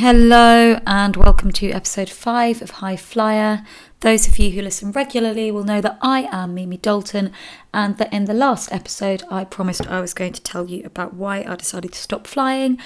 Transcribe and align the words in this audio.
Hello, 0.00 0.80
and 0.86 1.14
welcome 1.14 1.52
to 1.52 1.72
episode 1.72 2.08
5 2.08 2.62
of 2.62 2.70
High 2.70 2.96
Flyer. 2.96 3.66
Those 4.00 4.26
of 4.26 4.38
you 4.38 4.48
who 4.52 4.62
listen 4.62 4.92
regularly 4.92 5.50
will 5.50 5.62
know 5.62 5.82
that 5.82 5.98
I 6.00 6.26
am 6.32 6.54
Mimi 6.54 6.78
Dalton, 6.78 7.32
and 7.74 7.98
that 7.98 8.10
in 8.10 8.24
the 8.24 8.32
last 8.32 8.72
episode, 8.72 9.22
I 9.30 9.44
promised 9.44 9.86
I 9.86 10.00
was 10.00 10.14
going 10.14 10.32
to 10.32 10.40
tell 10.42 10.70
you 10.70 10.84
about 10.86 11.12
why 11.12 11.44
I 11.46 11.54
decided 11.54 11.92
to 11.92 11.98
stop 11.98 12.26
flying. 12.26 12.78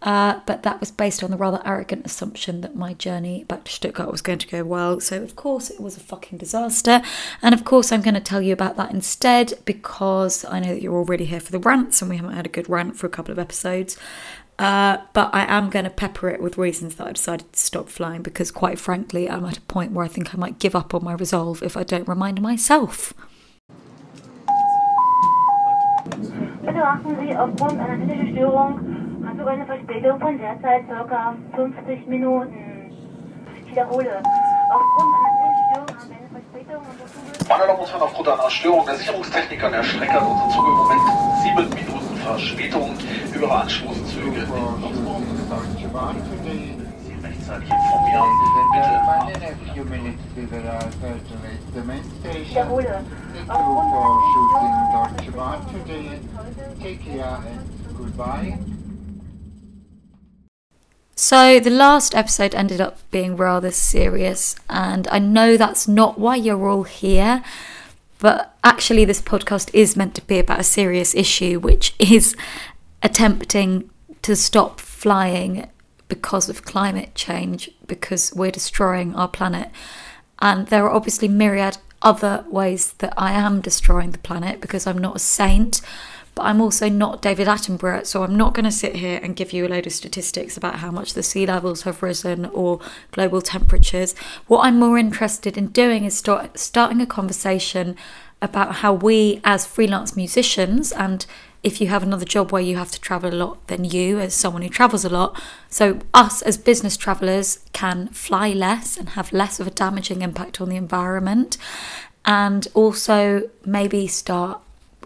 Uh, 0.00 0.40
but 0.46 0.64
that 0.64 0.80
was 0.80 0.90
based 0.90 1.22
on 1.22 1.30
the 1.30 1.36
rather 1.36 1.60
arrogant 1.64 2.04
assumption 2.04 2.60
that 2.62 2.74
my 2.74 2.92
journey 2.94 3.44
back 3.44 3.64
to 3.64 3.70
Stuttgart 3.70 4.10
was 4.10 4.20
going 4.20 4.38
to 4.38 4.48
go 4.48 4.64
well. 4.64 4.98
So, 4.98 5.22
of 5.22 5.36
course, 5.36 5.70
it 5.70 5.80
was 5.80 5.96
a 5.96 6.00
fucking 6.00 6.38
disaster. 6.38 7.02
And 7.40 7.54
of 7.54 7.64
course, 7.64 7.92
I'm 7.92 8.02
going 8.02 8.14
to 8.14 8.20
tell 8.20 8.42
you 8.42 8.52
about 8.52 8.76
that 8.78 8.90
instead 8.90 9.54
because 9.64 10.44
I 10.46 10.58
know 10.58 10.74
that 10.74 10.82
you're 10.82 10.96
already 10.96 11.26
here 11.26 11.38
for 11.38 11.52
the 11.52 11.60
rants 11.60 12.02
and 12.02 12.10
we 12.10 12.16
haven't 12.16 12.34
had 12.34 12.46
a 12.46 12.48
good 12.48 12.68
rant 12.68 12.96
for 12.96 13.06
a 13.06 13.10
couple 13.10 13.30
of 13.30 13.38
episodes. 13.38 13.96
Uh, 14.58 14.98
but 15.12 15.30
I 15.32 15.44
am 15.46 15.70
going 15.70 15.84
to 15.84 15.90
pepper 15.90 16.28
it 16.28 16.40
with 16.40 16.58
reasons 16.58 16.96
that 16.96 17.06
I 17.06 17.12
decided 17.12 17.52
to 17.52 17.58
stop 17.58 17.88
flying 17.88 18.22
because, 18.22 18.50
quite 18.50 18.78
frankly, 18.78 19.28
I'm 19.28 19.44
at 19.44 19.58
a 19.58 19.62
point 19.62 19.92
where 19.92 20.04
I 20.04 20.08
think 20.08 20.34
I 20.34 20.38
might 20.38 20.58
give 20.58 20.76
up 20.76 20.94
on 20.94 21.02
my 21.02 21.14
resolve 21.14 21.62
if 21.62 21.76
I 21.76 21.82
don't 21.82 22.06
remind 22.06 22.40
myself. 22.40 23.14
Bitte 26.64 26.84
achten 26.84 27.16
Sie 27.20 27.36
aufgrund 27.36 27.80
einer 27.80 27.98
technischen 27.98 28.32
Störung 28.36 29.02
haben 29.26 29.38
eine 29.48 29.66
Verspätung 29.66 30.20
von 30.20 30.38
derzeit 30.38 30.88
ca. 30.88 31.34
50 31.56 32.06
Minuten. 32.06 32.54
Ich 33.64 33.70
wiederhole. 33.70 34.22
Aufgrund 34.70 35.14
einer 35.16 35.32
technischen 35.40 35.64
Störung 35.72 35.88
haben 35.98 36.10
wir 36.10 36.16
eine 36.16 36.28
Verspätung 36.28 36.82
unseres 36.90 37.12
Zuges. 37.12 37.48
Meine 37.48 37.66
Damen 37.66 37.80
und 37.80 37.90
Herren, 37.90 38.02
aufgrund 38.02 38.28
einer 38.28 38.50
Störung 38.50 38.86
der 38.86 38.94
Sicherungstechnik 38.96 39.64
an 39.64 39.72
der 39.72 39.82
Strecke 39.82 40.12
hat 40.12 40.22
unser 40.22 40.48
Zug 40.50 40.66
im 40.66 40.74
Moment 40.74 41.02
Minuten 41.74 42.01
Verspätung. 42.32 42.96
Höhere 43.32 43.52
Anstoßzüge. 43.62 44.40
Deutsche 45.50 45.88
Bahn. 45.88 46.16
Sie 46.44 47.12
rechtzeitig 47.22 47.68
informieren. 47.68 48.30
Bitte 48.72 48.92
Running 49.06 49.42
a 49.42 49.74
few 49.74 49.84
minutes 49.84 50.22
to 50.34 50.40
the 50.40 50.60
Thursday 51.00 51.56
the 51.74 51.82
main 51.84 52.00
Ich 52.00 52.48
station. 52.48 52.70
wiederhole. 52.70 53.04
Aufgrund 53.48 54.22
shooting 54.32 54.74
Deutsche 54.94 55.32
Bahn 55.36 55.60
today. 55.72 56.20
Take 56.80 57.04
care 57.04 57.36
and 57.36 57.98
goodbye. 57.98 58.58
So, 61.14 61.60
the 61.60 61.70
last 61.70 62.14
episode 62.14 62.54
ended 62.54 62.80
up 62.80 62.96
being 63.10 63.36
rather 63.36 63.70
serious, 63.70 64.56
and 64.70 65.06
I 65.08 65.18
know 65.18 65.58
that's 65.58 65.86
not 65.86 66.18
why 66.18 66.36
you're 66.36 66.66
all 66.68 66.84
here, 66.84 67.42
but 68.22 68.54
actually, 68.62 69.04
this 69.04 69.20
podcast 69.20 69.68
is 69.74 69.96
meant 69.96 70.14
to 70.14 70.22
be 70.22 70.38
about 70.38 70.60
a 70.60 70.64
serious 70.64 71.12
issue, 71.12 71.58
which 71.58 71.92
is 71.98 72.36
attempting 73.02 73.90
to 74.22 74.36
stop 74.36 74.78
flying 74.78 75.68
because 76.06 76.48
of 76.48 76.64
climate 76.64 77.16
change, 77.16 77.68
because 77.88 78.32
we're 78.32 78.52
destroying 78.52 79.12
our 79.16 79.26
planet. 79.26 79.70
And 80.38 80.68
there 80.68 80.84
are 80.84 80.92
obviously 80.92 81.26
myriad 81.26 81.78
other 82.00 82.44
ways 82.48 82.92
that 82.98 83.12
I 83.16 83.32
am 83.32 83.60
destroying 83.60 84.12
the 84.12 84.18
planet 84.18 84.60
because 84.60 84.86
I'm 84.86 84.98
not 84.98 85.16
a 85.16 85.18
saint, 85.18 85.80
but 86.42 86.48
I'm 86.48 86.60
also 86.60 86.88
not 86.88 87.22
David 87.22 87.46
Attenborough. 87.46 88.04
So 88.04 88.24
I'm 88.24 88.34
not 88.34 88.52
going 88.52 88.64
to 88.64 88.72
sit 88.72 88.96
here 88.96 89.20
and 89.22 89.36
give 89.36 89.52
you 89.52 89.64
a 89.64 89.68
load 89.68 89.86
of 89.86 89.92
statistics 89.92 90.56
about 90.56 90.80
how 90.80 90.90
much 90.90 91.14
the 91.14 91.22
sea 91.22 91.46
levels 91.46 91.82
have 91.82 92.02
risen 92.02 92.46
or 92.46 92.80
global 93.12 93.40
temperatures. 93.40 94.16
What 94.48 94.66
I'm 94.66 94.76
more 94.76 94.98
interested 94.98 95.56
in 95.56 95.68
doing 95.68 96.04
is 96.04 96.18
start, 96.18 96.58
starting 96.58 97.00
a 97.00 97.06
conversation 97.06 97.94
about 98.40 98.76
how 98.76 98.92
we, 98.92 99.40
as 99.44 99.64
freelance 99.66 100.16
musicians, 100.16 100.90
and 100.90 101.24
if 101.62 101.80
you 101.80 101.86
have 101.86 102.02
another 102.02 102.24
job 102.24 102.50
where 102.50 102.60
you 102.60 102.76
have 102.76 102.90
to 102.90 103.00
travel 103.00 103.32
a 103.32 103.36
lot, 103.36 103.64
then 103.68 103.84
you, 103.84 104.18
as 104.18 104.34
someone 104.34 104.62
who 104.62 104.68
travels 104.68 105.04
a 105.04 105.08
lot, 105.08 105.40
so 105.68 106.00
us 106.12 106.42
as 106.42 106.58
business 106.58 106.96
travelers 106.96 107.60
can 107.72 108.08
fly 108.08 108.48
less 108.48 108.96
and 108.96 109.10
have 109.10 109.32
less 109.32 109.60
of 109.60 109.68
a 109.68 109.70
damaging 109.70 110.22
impact 110.22 110.60
on 110.60 110.68
the 110.68 110.74
environment, 110.74 111.56
and 112.24 112.66
also 112.74 113.48
maybe 113.64 114.08
start 114.08 114.60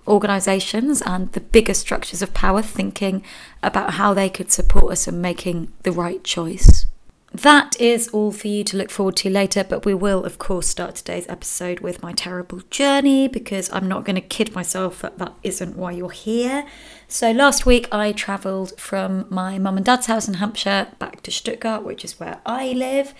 organizations 0.06 1.02
and 1.02 1.32
the 1.32 1.40
bigger 1.40 1.74
structures 1.74 2.22
of 2.22 2.34
power 2.34 2.62
thinking 2.62 3.22
about 3.62 3.94
how 3.94 4.14
they 4.14 4.28
could 4.28 4.50
support 4.50 4.92
us 4.92 5.08
in 5.08 5.20
making 5.20 5.72
the 5.82 5.92
right 5.92 6.22
choice. 6.24 6.86
That 7.32 7.78
is 7.78 8.08
all 8.08 8.32
for 8.32 8.48
you 8.48 8.64
to 8.64 8.78
look 8.78 8.88
forward 8.88 9.16
to 9.16 9.28
later, 9.28 9.62
but 9.62 9.84
we 9.84 9.92
will, 9.92 10.24
of 10.24 10.38
course, 10.38 10.68
start 10.68 10.94
today's 10.94 11.28
episode 11.28 11.80
with 11.80 12.02
my 12.02 12.12
terrible 12.12 12.62
journey 12.70 13.28
because 13.28 13.70
I'm 13.72 13.88
not 13.88 14.04
going 14.04 14.14
to 14.14 14.22
kid 14.22 14.54
myself 14.54 15.02
that 15.02 15.18
that 15.18 15.34
isn't 15.42 15.76
why 15.76 15.92
you're 15.92 16.10
here. 16.10 16.64
So, 17.08 17.32
last 17.32 17.66
week 17.66 17.92
I 17.92 18.12
travelled 18.12 18.78
from 18.80 19.26
my 19.28 19.58
mum 19.58 19.76
and 19.76 19.84
dad's 19.84 20.06
house 20.06 20.28
in 20.28 20.34
Hampshire 20.34 20.88
back 20.98 21.20
to 21.24 21.30
Stuttgart, 21.30 21.84
which 21.84 22.06
is 22.06 22.18
where 22.18 22.40
I 22.46 22.72
live. 22.72 23.12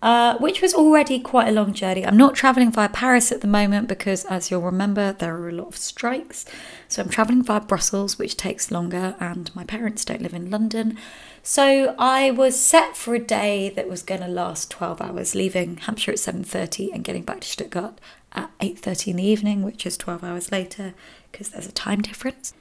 Uh, 0.00 0.38
which 0.38 0.62
was 0.62 0.74
already 0.74 1.18
quite 1.18 1.48
a 1.48 1.52
long 1.52 1.74
journey. 1.74 2.06
I'm 2.06 2.16
not 2.16 2.36
travelling 2.36 2.70
via 2.70 2.88
Paris 2.88 3.32
at 3.32 3.40
the 3.40 3.48
moment 3.48 3.88
because, 3.88 4.24
as 4.26 4.48
you'll 4.48 4.62
remember, 4.62 5.12
there 5.12 5.34
are 5.34 5.48
a 5.48 5.52
lot 5.52 5.66
of 5.66 5.76
strikes. 5.76 6.44
So 6.86 7.02
I'm 7.02 7.08
travelling 7.08 7.42
via 7.42 7.60
Brussels, 7.62 8.16
which 8.16 8.36
takes 8.36 8.70
longer, 8.70 9.16
and 9.18 9.50
my 9.56 9.64
parents 9.64 10.04
don't 10.04 10.22
live 10.22 10.34
in 10.34 10.52
London. 10.52 10.96
So 11.42 11.96
I 11.98 12.30
was 12.30 12.60
set 12.60 12.96
for 12.96 13.16
a 13.16 13.18
day 13.18 13.70
that 13.70 13.88
was 13.88 14.02
going 14.02 14.20
to 14.20 14.28
last 14.28 14.70
12 14.70 15.00
hours, 15.00 15.34
leaving 15.34 15.78
Hampshire 15.78 16.12
at 16.12 16.18
7:30 16.18 16.92
and 16.94 17.02
getting 17.02 17.24
back 17.24 17.40
to 17.40 17.48
Stuttgart 17.48 18.00
at 18.34 18.50
8:30 18.60 19.10
in 19.10 19.16
the 19.16 19.26
evening, 19.26 19.62
which 19.64 19.84
is 19.84 19.96
12 19.96 20.22
hours 20.22 20.52
later 20.52 20.94
because 21.32 21.48
there's 21.48 21.66
a 21.66 21.72
time 21.72 22.02
difference. 22.02 22.54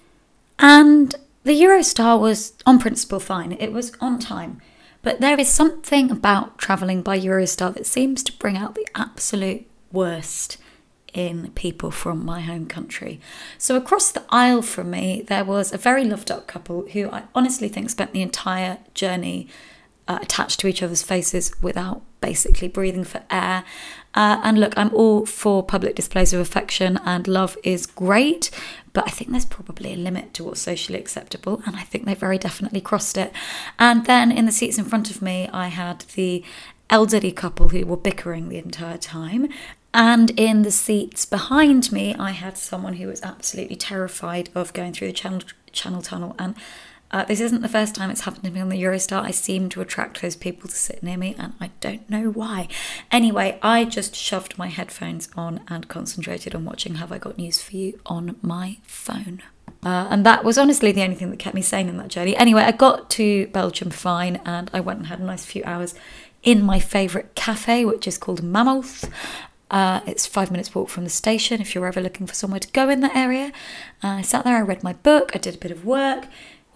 And 0.58 1.14
the 1.44 1.62
Eurostar 1.62 2.20
was 2.20 2.53
on 2.66 2.80
principle 2.80 3.20
fine. 3.20 3.52
It 3.52 3.72
was 3.72 3.92
on 4.02 4.18
time. 4.18 4.59
But 5.02 5.22
there 5.22 5.40
is 5.40 5.47
something 5.47 6.12
about 6.12 6.58
travelling 6.58 7.02
by 7.02 7.19
Eurostar 7.19 7.74
that 7.74 7.85
seems 7.85 8.24
to 8.24 8.38
bring 8.38 8.58
out 8.58 8.75
the 8.75 8.88
absolute 8.96 9.66
worst 9.91 10.58
in 11.13 11.52
people 11.52 11.90
from 11.90 12.24
my 12.25 12.41
home 12.41 12.68
country. 12.68 13.19
So, 13.58 13.75
across 13.75 14.12
the 14.12 14.24
aisle 14.30 14.62
from 14.62 14.91
me, 14.91 15.24
there 15.28 15.46
was 15.46 15.74
a 15.74 15.78
very 15.78 16.03
loved 16.03 16.30
up 16.30 16.47
couple 16.47 16.88
who 16.90 17.09
I 17.09 17.24
honestly 17.34 17.69
think 17.69 17.90
spent 17.90 18.13
the 18.13 18.22
entire 18.22 18.80
journey 18.94 19.47
uh, 20.07 20.19
attached 20.22 20.59
to 20.59 20.68
each 20.68 20.81
other's 20.81 21.03
faces 21.03 21.51
without 21.62 22.01
basically 22.22 22.68
breathing 22.68 23.03
for 23.03 23.22
air. 23.29 23.63
Uh, 24.13 24.40
and 24.44 24.59
look, 24.59 24.73
I'm 24.78 24.94
all 24.94 25.25
for 25.25 25.63
public 25.63 25.95
displays 25.95 26.34
of 26.34 26.40
affection, 26.40 27.00
and 27.06 27.28
love 27.28 27.57
is 27.63 27.85
great, 27.85 28.50
but 28.94 29.06
I 29.06 29.12
think 29.12 29.31
there's 29.31 29.46
probably 29.46 29.94
a 29.94 29.97
limit 29.97 30.34
to 30.35 30.44
what's 30.44 30.62
socially 30.62 31.00
acceptable, 31.00 31.62
and 31.66 31.75
I 31.75 31.84
think 31.84 32.06
they 32.06 32.16
very 32.16 32.38
definitely 32.38 32.81
crossed 32.81 33.17
it. 33.17 33.31
And 33.78 34.06
then 34.06 34.31
in 34.31 34.46
the 34.46 34.51
seats 34.51 34.78
in 34.78 34.85
front 34.85 35.12
of 35.12 35.22
me, 35.22 35.50
I 35.53 35.67
had 35.67 36.01
the 36.16 36.44
elderly 36.90 37.31
couple 37.31 37.69
who 37.69 37.85
were 37.85 37.97
bickering 37.97 38.50
the 38.50 38.57
entire 38.57 38.97
time. 38.97 39.50
And 39.94 40.31
in 40.31 40.62
the 40.62 40.72
seats 40.72 41.25
behind 41.25 41.91
me, 41.91 42.16
I 42.16 42.31
had 42.31 42.57
someone 42.57 42.94
who 42.94 43.07
was 43.07 43.22
absolutely 43.23 43.75
terrified 43.75 44.50
of 44.53 44.73
going 44.73 44.94
through 44.94 45.07
the 45.07 45.13
channel, 45.13 45.41
channel 45.72 46.01
tunnel. 46.01 46.35
And 46.38 46.56
uh, 47.12 47.23
this 47.23 47.40
isn't 47.40 47.62
the 47.62 47.69
first 47.69 47.95
time 47.95 48.09
it's 48.09 48.22
happened 48.22 48.44
to 48.44 48.51
me 48.51 48.59
on 48.59 48.69
the 48.69 48.81
Eurostar. 48.81 49.22
I 49.22 49.31
seem 49.31 49.69
to 49.69 49.81
attract 49.81 50.22
those 50.22 50.35
people 50.35 50.69
to 50.69 50.75
sit 50.75 51.01
near 51.01 51.18
me, 51.18 51.35
and 51.38 51.53
I 51.59 51.72
don't 51.79 52.09
know 52.09 52.29
why. 52.29 52.68
Anyway, 53.12 53.57
I 53.62 53.85
just 53.85 54.16
shoved 54.16 54.57
my 54.57 54.68
headphones 54.68 55.29
on 55.35 55.62
and 55.67 55.88
concentrated 55.88 56.53
on 56.53 56.66
watching 56.66 56.96
Have 56.96 57.12
I 57.12 57.17
Got 57.17 57.38
News 57.38 57.62
for 57.62 57.75
You 57.75 58.00
on 58.06 58.38
my 58.41 58.78
phone. 58.84 59.41
Uh, 59.84 60.07
and 60.09 60.25
that 60.25 60.44
was 60.44 60.57
honestly 60.57 60.91
the 60.91 61.03
only 61.03 61.16
thing 61.16 61.29
that 61.29 61.40
kept 61.40 61.56
me 61.56 61.62
sane 61.62 61.88
in 61.88 61.97
that 61.97 62.09
journey. 62.09 62.35
Anyway, 62.35 62.63
I 62.63 62.72
got 62.72 63.09
to 63.12 63.47
Belgium 63.47 63.90
fine, 63.90 64.41
and 64.44 64.69
I 64.73 64.81
went 64.81 65.00
and 65.00 65.07
had 65.07 65.19
a 65.19 65.23
nice 65.23 65.46
few 65.46 65.63
hours 65.66 65.96
in 66.44 66.63
my 66.63 66.79
favourite 66.79 67.35
cafe, 67.35 67.85
which 67.85 68.07
is 68.07 68.17
called 68.17 68.44
Mammoth. 68.44 69.09
Uh, 69.69 70.00
it's 70.06 70.25
five 70.25 70.50
minutes 70.50 70.73
walk 70.73 70.90
from 70.90 71.03
the 71.03 71.09
station 71.09 71.59
if 71.59 71.75
you're 71.75 71.85
ever 71.85 72.00
looking 72.00 72.25
for 72.25 72.34
somewhere 72.34 72.59
to 72.59 72.72
go 72.72 72.90
in 72.90 73.01
that 73.01 73.16
area. 73.16 73.51
Uh, 74.03 74.07
I 74.07 74.22
sat 74.22 74.46
there, 74.46 74.56
I 74.56 74.62
read 74.62 74.81
my 74.81 74.94
book, 74.94 75.31
I 75.35 75.40
did 75.40 75.56
a 75.56 75.57
bit 75.57 75.72
of 75.72 75.84
work, 75.84 76.28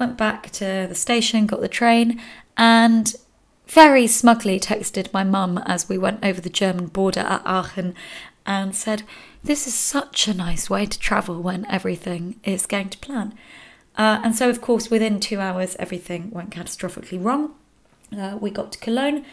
went 0.02 0.18
back 0.18 0.50
to 0.50 0.88
the 0.90 0.96
station, 0.96 1.46
got 1.46 1.62
the 1.62 1.68
train, 1.68 2.20
and 2.58 3.14
very 3.68 4.08
smugly 4.08 4.60
texted 4.60 5.14
my 5.14 5.24
mum 5.24 5.60
as 5.60 5.88
we 5.88 5.96
went 5.96 6.26
over 6.26 6.42
the 6.42 6.50
German 6.50 6.88
border 6.88 7.20
at 7.20 7.44
Aachen 7.46 7.94
and 8.44 8.76
said, 8.76 9.04
This 9.44 9.68
is 9.68 9.76
such 9.76 10.28
a 10.28 10.34
nice 10.34 10.72
way 10.72 10.88
to 10.88 10.98
travel 10.98 11.40
when 11.40 11.68
everything 11.70 12.40
is 12.44 12.66
going 12.66 12.90
to 12.90 12.98
plan. 12.98 13.36
Uh, 13.96 14.20
and 14.24 14.36
so, 14.36 14.50
of 14.50 14.60
course, 14.60 14.90
within 14.90 15.20
two 15.20 15.40
hours, 15.40 15.76
everything 15.78 16.32
went 16.32 16.50
catastrophically 16.50 17.24
wrong. 17.24 17.54
Uh, 18.12 18.38
we 18.42 18.50
got 18.50 18.72
to 18.72 18.80
Cologne 18.80 19.24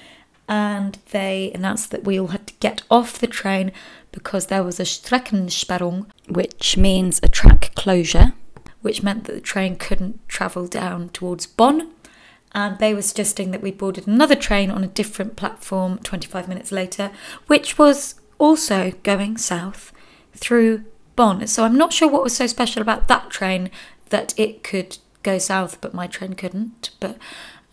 and 0.48 0.98
they 1.12 1.50
announced 1.54 1.90
that 1.90 2.04
we 2.04 2.20
all 2.20 2.28
had 2.28 2.46
to 2.46 2.54
get 2.60 2.82
off 2.90 3.18
the 3.18 3.26
train 3.26 3.72
because 4.12 4.46
there 4.46 4.62
was 4.62 4.78
a 4.78 4.84
Streckensperrung, 4.84 6.06
which 6.28 6.76
means 6.76 7.20
a 7.22 7.28
track 7.28 7.72
closure, 7.74 8.34
which 8.82 9.02
meant 9.02 9.24
that 9.24 9.32
the 9.32 9.40
train 9.40 9.76
couldn't 9.76 10.26
travel 10.28 10.66
down 10.66 11.08
towards 11.10 11.46
Bonn. 11.46 11.90
And 12.52 12.78
they 12.78 12.94
were 12.94 13.02
suggesting 13.02 13.50
that 13.50 13.62
we 13.62 13.70
boarded 13.70 14.06
another 14.06 14.34
train 14.34 14.70
on 14.70 14.82
a 14.82 14.88
different 14.88 15.36
platform 15.36 15.98
25 15.98 16.48
minutes 16.48 16.72
later, 16.72 17.10
which 17.46 17.78
was 17.78 18.14
also 18.38 18.92
going 19.02 19.36
south 19.36 19.92
through 20.34 20.84
Bonn. 21.14 21.46
So 21.46 21.64
I'm 21.64 21.76
not 21.76 21.92
sure 21.92 22.08
what 22.08 22.22
was 22.22 22.36
so 22.36 22.46
special 22.46 22.80
about 22.80 23.08
that 23.08 23.28
train 23.30 23.70
that 24.08 24.38
it 24.38 24.62
could 24.62 24.98
go 25.22 25.38
south, 25.38 25.80
but 25.80 25.92
my 25.92 26.06
train 26.06 26.34
couldn't. 26.34 26.90
But 27.00 27.18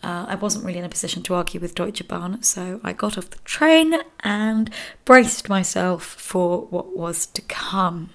uh, 0.02 0.26
I 0.28 0.34
wasn't 0.34 0.64
really 0.64 0.78
in 0.78 0.84
a 0.84 0.88
position 0.90 1.22
to 1.24 1.34
argue 1.34 1.60
with 1.60 1.74
Deutsche 1.74 2.06
Bahn, 2.06 2.42
so 2.42 2.80
I 2.84 2.92
got 2.92 3.16
off 3.16 3.30
the 3.30 3.38
train 3.38 3.94
and 4.20 4.70
braced 5.04 5.48
myself 5.48 6.04
for 6.04 6.66
what 6.66 6.96
was 6.96 7.26
to 7.26 7.42
come. 7.42 8.10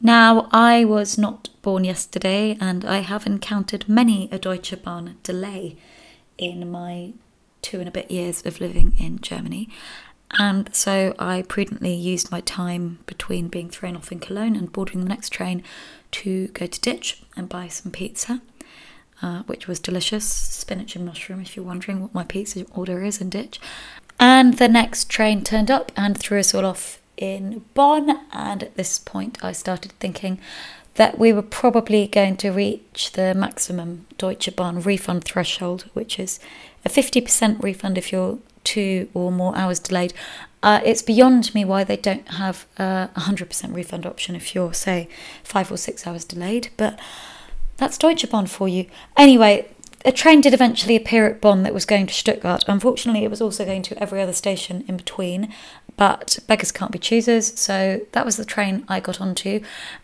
Now, 0.00 0.48
I 0.52 0.84
was 0.84 1.18
not 1.18 1.48
born 1.62 1.84
yesterday, 1.84 2.56
and 2.60 2.84
I 2.84 2.98
have 2.98 3.26
encountered 3.26 3.88
many 3.88 4.28
a 4.30 4.38
Deutsche 4.38 4.80
Bahn 4.82 5.16
delay 5.22 5.76
in 6.36 6.70
my 6.70 7.14
two 7.62 7.80
and 7.80 7.88
a 7.88 7.92
bit 7.92 8.10
years 8.10 8.46
of 8.46 8.60
living 8.60 8.94
in 8.98 9.20
Germany. 9.20 9.68
And 10.38 10.72
so 10.74 11.14
I 11.18 11.42
prudently 11.48 11.94
used 11.94 12.30
my 12.30 12.40
time 12.42 12.98
between 13.06 13.48
being 13.48 13.70
thrown 13.70 13.96
off 13.96 14.12
in 14.12 14.20
Cologne 14.20 14.54
and 14.54 14.70
boarding 14.72 15.00
the 15.00 15.08
next 15.08 15.30
train 15.30 15.64
to 16.12 16.48
go 16.48 16.66
to 16.66 16.80
Ditsch 16.80 17.22
and 17.36 17.48
buy 17.48 17.66
some 17.66 17.90
pizza, 17.90 18.40
uh, 19.20 19.42
which 19.44 19.66
was 19.66 19.80
delicious 19.80 20.26
spinach 20.26 20.94
and 20.94 21.06
mushroom, 21.06 21.40
if 21.40 21.56
you're 21.56 21.64
wondering 21.64 22.00
what 22.00 22.14
my 22.14 22.24
pizza 22.24 22.64
order 22.74 23.02
is 23.02 23.20
in 23.20 23.30
Ditsch. 23.30 23.58
And 24.20 24.58
the 24.58 24.68
next 24.68 25.08
train 25.08 25.42
turned 25.42 25.70
up 25.70 25.90
and 25.96 26.16
threw 26.16 26.38
us 26.38 26.54
all 26.54 26.66
off 26.66 27.00
in 27.18 27.64
Bonn. 27.74 28.20
And 28.32 28.62
at 28.62 28.76
this 28.76 28.98
point, 28.98 29.38
I 29.42 29.52
started 29.52 29.92
thinking 30.00 30.40
that 30.94 31.18
we 31.18 31.32
were 31.32 31.42
probably 31.42 32.08
going 32.08 32.36
to 32.38 32.50
reach 32.50 33.12
the 33.12 33.34
maximum 33.34 34.06
Deutsche 34.18 34.54
Bahn 34.56 34.80
refund 34.80 35.24
threshold, 35.24 35.88
which 35.94 36.18
is 36.18 36.40
a 36.84 36.88
50% 36.88 37.62
refund 37.62 37.98
if 37.98 38.10
you're 38.10 38.38
two 38.64 39.08
or 39.14 39.30
more 39.30 39.56
hours 39.56 39.78
delayed. 39.78 40.12
Uh, 40.62 40.80
it's 40.84 41.02
beyond 41.02 41.54
me 41.54 41.64
why 41.64 41.84
they 41.84 41.96
don't 41.96 42.28
have 42.32 42.66
a 42.78 43.08
100% 43.16 43.74
refund 43.74 44.06
option 44.06 44.34
if 44.34 44.54
you're, 44.54 44.74
say, 44.74 45.08
five 45.44 45.70
or 45.70 45.76
six 45.76 46.06
hours 46.06 46.24
delayed, 46.24 46.70
but 46.76 46.98
that's 47.76 47.96
Deutsche 47.96 48.28
Bahn 48.28 48.46
for 48.46 48.68
you. 48.68 48.86
Anyway, 49.16 49.68
a 50.04 50.10
train 50.10 50.40
did 50.40 50.52
eventually 50.52 50.96
appear 50.96 51.26
at 51.26 51.40
Bonn 51.40 51.62
that 51.62 51.74
was 51.74 51.84
going 51.84 52.06
to 52.06 52.14
Stuttgart. 52.14 52.64
Unfortunately, 52.66 53.24
it 53.24 53.30
was 53.30 53.40
also 53.40 53.64
going 53.64 53.82
to 53.82 54.02
every 54.02 54.20
other 54.20 54.32
station 54.32 54.84
in 54.88 54.96
between, 54.96 55.54
but 55.98 56.38
beggars 56.46 56.72
can't 56.72 56.92
be 56.92 56.98
choosers, 56.98 57.58
so 57.58 58.00
that 58.12 58.24
was 58.24 58.36
the 58.36 58.44
train 58.44 58.84
I 58.88 59.00
got 59.00 59.20
onto. 59.20 59.60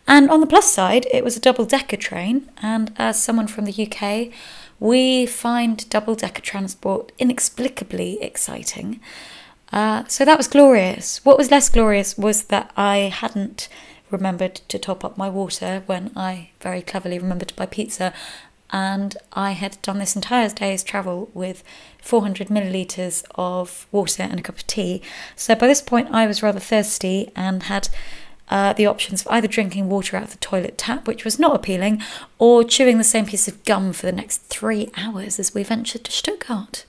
And 0.07 0.29
on 0.29 0.41
the 0.41 0.45
plus 0.45 0.71
side, 0.71 1.07
it 1.11 1.23
was 1.23 1.37
a 1.37 1.39
double 1.39 1.65
decker 1.65 1.97
train, 1.97 2.51
and 2.61 2.93
as 2.97 3.21
someone 3.21 3.47
from 3.47 3.65
the 3.65 3.87
UK, 3.87 4.31
we 4.79 5.25
find 5.25 5.89
double 5.89 6.13
decker 6.13 6.41
transport 6.41 7.13
inexplicably 7.17 8.21
exciting. 8.21 8.99
Uh, 9.71 10.03
so 10.07 10.25
that 10.25 10.37
was 10.37 10.49
glorious. 10.49 11.23
What 11.23 11.37
was 11.37 11.49
less 11.49 11.69
glorious 11.69 12.17
was 12.17 12.43
that 12.45 12.71
I 12.75 12.97
hadn't 12.97 13.69
remembered 14.11 14.55
to 14.67 14.77
top 14.77 15.03
up 15.03 15.17
my 15.17 15.29
water 15.29 15.83
when 15.85 16.11
I 16.15 16.49
very 16.59 16.81
cleverly 16.81 17.19
remembered 17.19 17.47
to 17.49 17.55
buy 17.55 17.65
pizza. 17.65 18.13
And 18.71 19.15
I 19.33 19.51
had 19.51 19.81
done 19.81 19.99
this 19.99 20.15
entire 20.15 20.49
day's 20.49 20.83
travel 20.83 21.29
with 21.33 21.63
400 22.01 22.47
millilitres 22.47 23.23
of 23.35 23.87
water 23.91 24.23
and 24.23 24.39
a 24.39 24.43
cup 24.43 24.57
of 24.57 24.67
tea. 24.67 25.01
So 25.35 25.55
by 25.55 25.67
this 25.67 25.81
point, 25.81 26.09
I 26.11 26.27
was 26.27 26.43
rather 26.43 26.59
thirsty 26.59 27.31
and 27.35 27.63
had 27.63 27.89
uh, 28.49 28.73
the 28.73 28.85
options 28.85 29.21
of 29.21 29.31
either 29.31 29.47
drinking 29.47 29.89
water 29.89 30.17
out 30.17 30.23
of 30.23 30.31
the 30.31 30.37
toilet 30.37 30.77
tap, 30.77 31.07
which 31.07 31.23
was 31.23 31.39
not 31.39 31.55
appealing, 31.55 32.01
or 32.37 32.63
chewing 32.63 32.97
the 32.97 33.03
same 33.03 33.25
piece 33.25 33.47
of 33.47 33.63
gum 33.65 33.93
for 33.93 34.05
the 34.05 34.11
next 34.11 34.37
three 34.43 34.91
hours 34.97 35.39
as 35.39 35.53
we 35.53 35.63
ventured 35.63 36.03
to 36.03 36.11
Stuttgart. 36.11 36.85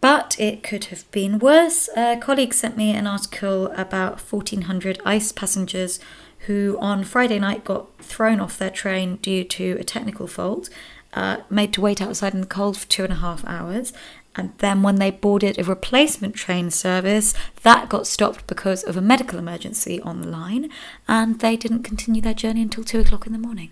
But 0.00 0.38
it 0.38 0.62
could 0.62 0.86
have 0.86 1.10
been 1.10 1.38
worse. 1.38 1.88
A 1.96 2.16
colleague 2.16 2.54
sent 2.54 2.76
me 2.76 2.92
an 2.92 3.06
article 3.06 3.66
about 3.72 4.20
1,400 4.20 5.00
ICE 5.04 5.32
passengers 5.32 6.00
who 6.46 6.78
on 6.80 7.04
Friday 7.04 7.38
night 7.38 7.64
got 7.64 7.86
thrown 7.98 8.40
off 8.40 8.58
their 8.58 8.70
train 8.70 9.16
due 9.16 9.44
to 9.44 9.76
a 9.78 9.84
technical 9.84 10.26
fault, 10.26 10.70
uh, 11.12 11.38
made 11.50 11.72
to 11.74 11.82
wait 11.82 12.00
outside 12.00 12.32
in 12.32 12.40
the 12.40 12.46
cold 12.46 12.78
for 12.78 12.86
two 12.88 13.04
and 13.04 13.12
a 13.12 13.16
half 13.16 13.44
hours, 13.44 13.92
and 14.36 14.52
then 14.58 14.82
when 14.82 14.96
they 14.96 15.10
boarded 15.10 15.58
a 15.58 15.64
replacement 15.64 16.34
train 16.34 16.70
service, 16.70 17.34
that 17.62 17.88
got 17.88 18.06
stopped 18.06 18.46
because 18.46 18.82
of 18.84 18.96
a 18.96 19.00
medical 19.00 19.38
emergency 19.38 20.00
on 20.00 20.22
the 20.22 20.28
line, 20.28 20.70
and 21.08 21.40
they 21.40 21.56
didn't 21.56 21.82
continue 21.82 22.22
their 22.22 22.34
journey 22.34 22.62
until 22.62 22.84
two 22.84 23.00
o'clock 23.00 23.26
in 23.26 23.32
the 23.32 23.38
morning. 23.38 23.70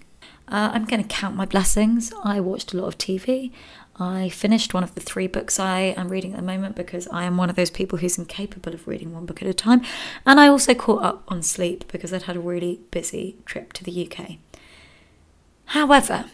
Uh, 0.49 0.71
I'm 0.73 0.85
going 0.85 1.03
to 1.03 1.09
count 1.09 1.37
my 1.37 1.45
blessings. 1.45 2.13
I 2.25 2.41
watched 2.41 2.73
a 2.73 2.77
lot 2.77 2.89
of 2.89 2.99
TV. 2.99 3.53
I 4.01 4.29
finished 4.29 4.75
one 4.75 4.85
of 4.85 4.95
the 4.95 5.01
three 5.01 5.27
books 5.27 5.59
I 5.59 5.81
am 5.97 6.09
reading 6.09 6.33
at 6.33 6.37
the 6.37 6.47
moment 6.47 6.77
because 6.77 7.09
I 7.09 7.25
am 7.25 7.37
one 7.37 7.51
of 7.51 7.57
those 7.57 7.71
people 7.71 7.99
who's 7.99 8.17
incapable 8.17 8.73
of 8.73 8.87
reading 8.87 9.13
one 9.13 9.27
book 9.27 9.43
at 9.43 9.49
a 9.49 9.55
time. 9.55 9.83
And 10.25 10.39
I 10.39 10.47
also 10.47 10.75
caught 10.75 11.03
up 11.03 11.25
on 11.29 11.43
sleep 11.43 11.91
because 11.91 12.13
I'd 12.13 12.23
had 12.23 12.37
a 12.37 12.41
really 12.41 12.81
busy 12.91 13.37
trip 13.45 13.73
to 13.75 13.85
the 13.85 14.09
UK. 14.09 14.37
However, 15.67 16.27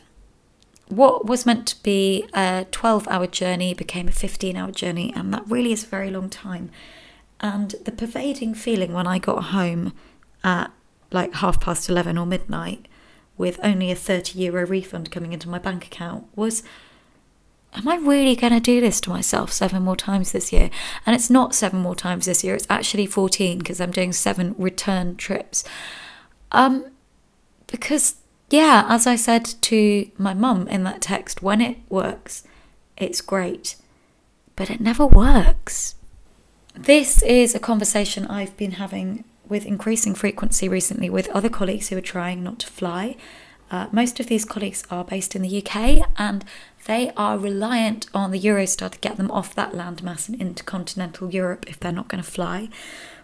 what 0.89 1.27
was 1.27 1.47
meant 1.47 1.67
to 1.69 1.83
be 1.83 2.27
a 2.35 2.67
12 2.71 3.09
hour 3.09 3.27
journey 3.27 3.73
became 3.73 4.09
a 4.09 4.13
15 4.13 4.57
hour 4.57 4.71
journey, 4.71 5.13
and 5.17 5.33
that 5.33 5.49
really 5.49 5.73
is 5.73 5.85
a 5.85 5.89
very 5.89 6.11
long 6.11 6.29
time. 6.29 6.71
And 7.41 7.75
the 7.85 7.93
pervading 7.93 8.55
feeling 8.55 8.93
when 8.93 9.07
I 9.07 9.19
got 9.19 9.45
home 9.45 9.95
at 10.43 10.71
like 11.11 11.35
half 11.35 11.61
past 11.61 11.89
11 11.89 12.19
or 12.19 12.27
midnight 12.27 12.89
with 13.37 13.59
only 13.63 13.91
a 13.91 13.97
30 13.97 14.39
euro 14.39 14.67
refund 14.67 15.11
coming 15.11 15.33
into 15.33 15.49
my 15.49 15.59
bank 15.59 15.87
account 15.87 16.27
was 16.37 16.63
am 17.75 17.89
I 17.89 17.97
really 17.97 18.37
going 18.37 18.53
to 18.53 18.61
do 18.61 18.81
this 18.81 19.01
to 19.03 19.11
myself 19.11 19.53
seven 19.53 19.83
more 19.83 19.97
times 19.97 20.33
this 20.33 20.53
year? 20.53 20.71
And 21.05 21.15
it's 21.15 21.31
not 21.31 21.55
seven 21.55 21.81
more 21.81 21.95
times 21.95 22.27
this 22.27 22.45
year, 22.45 22.55
it's 22.55 22.67
actually 22.71 23.07
14 23.07 23.59
because 23.59 23.81
I'm 23.81 23.91
doing 23.91 24.13
seven 24.13 24.55
return 24.59 25.17
trips. 25.17 25.65
Um, 26.53 26.87
because 27.67 28.17
yeah, 28.51 28.87
as 28.89 29.07
I 29.07 29.17
said 29.17 29.47
to 29.63 30.11
my 30.17 30.35
mum 30.35 30.69
in 30.69 30.85
that 30.85 31.01
text, 31.01 31.43
when 31.43 31.61
it 31.61 31.79
works, 31.89 32.45
it's 32.97 33.21
great, 33.21 33.77
but 34.55 34.71
it 34.71 34.81
never 34.81 35.07
works. 35.07 35.97
This 36.75 37.23
is 37.23 37.55
a 37.55 37.61
conversation 37.61 38.27
I've 38.27 38.57
been 38.57 38.73
having 38.73 39.25
with 39.49 39.67
increasing 39.67 40.15
frequency 40.15 40.69
recently 40.69 41.11
with 41.11 41.29
other 41.31 41.49
colleagues 41.49 41.89
who 41.89 41.97
are 41.97 42.03
trying 42.03 42.43
not 42.43 42.59
to 42.61 42.67
fly. 42.67 43.17
Uh, 43.71 43.89
most 43.93 44.21
of 44.21 44.27
these 44.27 44.45
colleagues 44.45 44.85
are 44.91 45.05
based 45.05 45.35
in 45.35 45.43
the 45.43 45.59
UK 45.65 46.09
and 46.17 46.45
they 46.85 47.11
are 47.17 47.39
reliant 47.39 48.07
on 48.15 48.31
the 48.31 48.41
Eurostar 48.41 48.91
to 48.91 48.99
get 48.99 49.17
them 49.17 49.31
off 49.31 49.55
that 49.55 49.73
landmass 49.73 50.29
and 50.29 50.41
into 50.41 50.63
continental 50.65 51.31
Europe 51.31 51.65
if 51.69 51.81
they're 51.81 51.93
not 51.93 52.09
going 52.09 52.23
to 52.23 52.31
fly. 52.31 52.69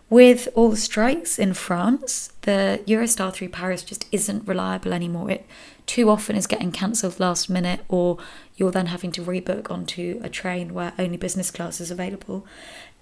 With 0.08 0.48
all 0.56 0.70
the 0.70 0.76
strikes 0.76 1.38
in 1.38 1.54
France, 1.54 2.32
the 2.42 2.82
Eurostar 2.86 3.32
through 3.32 3.50
Paris 3.50 3.84
just 3.84 4.06
isn't 4.10 4.48
reliable 4.48 4.92
anymore. 4.92 5.30
It 5.30 5.46
too 5.86 6.10
often 6.10 6.34
is 6.34 6.48
getting 6.48 6.72
cancelled 6.72 7.20
last 7.20 7.48
minute, 7.48 7.80
or 7.88 8.18
you're 8.56 8.72
then 8.72 8.86
having 8.86 9.12
to 9.12 9.22
rebook 9.22 9.70
onto 9.70 10.20
a 10.24 10.28
train 10.28 10.74
where 10.74 10.92
only 10.98 11.16
business 11.16 11.52
class 11.52 11.80
is 11.80 11.92
available. 11.92 12.44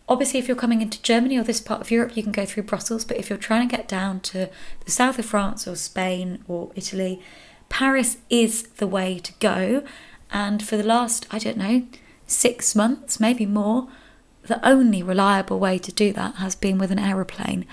Obviously, 0.06 0.38
if 0.38 0.48
you're 0.48 0.56
coming 0.56 0.82
into 0.82 1.00
Germany 1.00 1.38
or 1.38 1.44
this 1.44 1.60
part 1.60 1.80
of 1.80 1.90
Europe, 1.90 2.14
you 2.14 2.22
can 2.22 2.32
go 2.32 2.44
through 2.44 2.64
Brussels, 2.64 3.06
but 3.06 3.16
if 3.16 3.30
you're 3.30 3.38
trying 3.38 3.66
to 3.66 3.76
get 3.76 3.88
down 3.88 4.20
to 4.20 4.50
the 4.84 4.90
south 4.90 5.18
of 5.18 5.24
France 5.24 5.66
or 5.66 5.76
Spain 5.76 6.44
or 6.46 6.72
Italy, 6.74 7.22
Paris 7.68 8.18
is 8.28 8.64
the 8.64 8.86
way 8.86 9.18
to 9.18 9.32
go. 9.40 9.82
And 10.30 10.62
for 10.62 10.76
the 10.76 10.82
last, 10.82 11.26
I 11.30 11.38
don't 11.38 11.56
know, 11.56 11.87
six 12.26 12.75
months, 12.75 13.18
maybe 13.18 13.47
more, 13.47 13.88
the 14.42 14.66
only 14.66 15.02
reliable 15.02 15.58
way 15.58 15.78
to 15.78 15.92
do 15.92 16.12
that 16.12 16.37
has 16.37 16.54
been 16.54 16.78
with 16.78 16.90
an 16.90 16.99
aeroplane. 16.99 17.66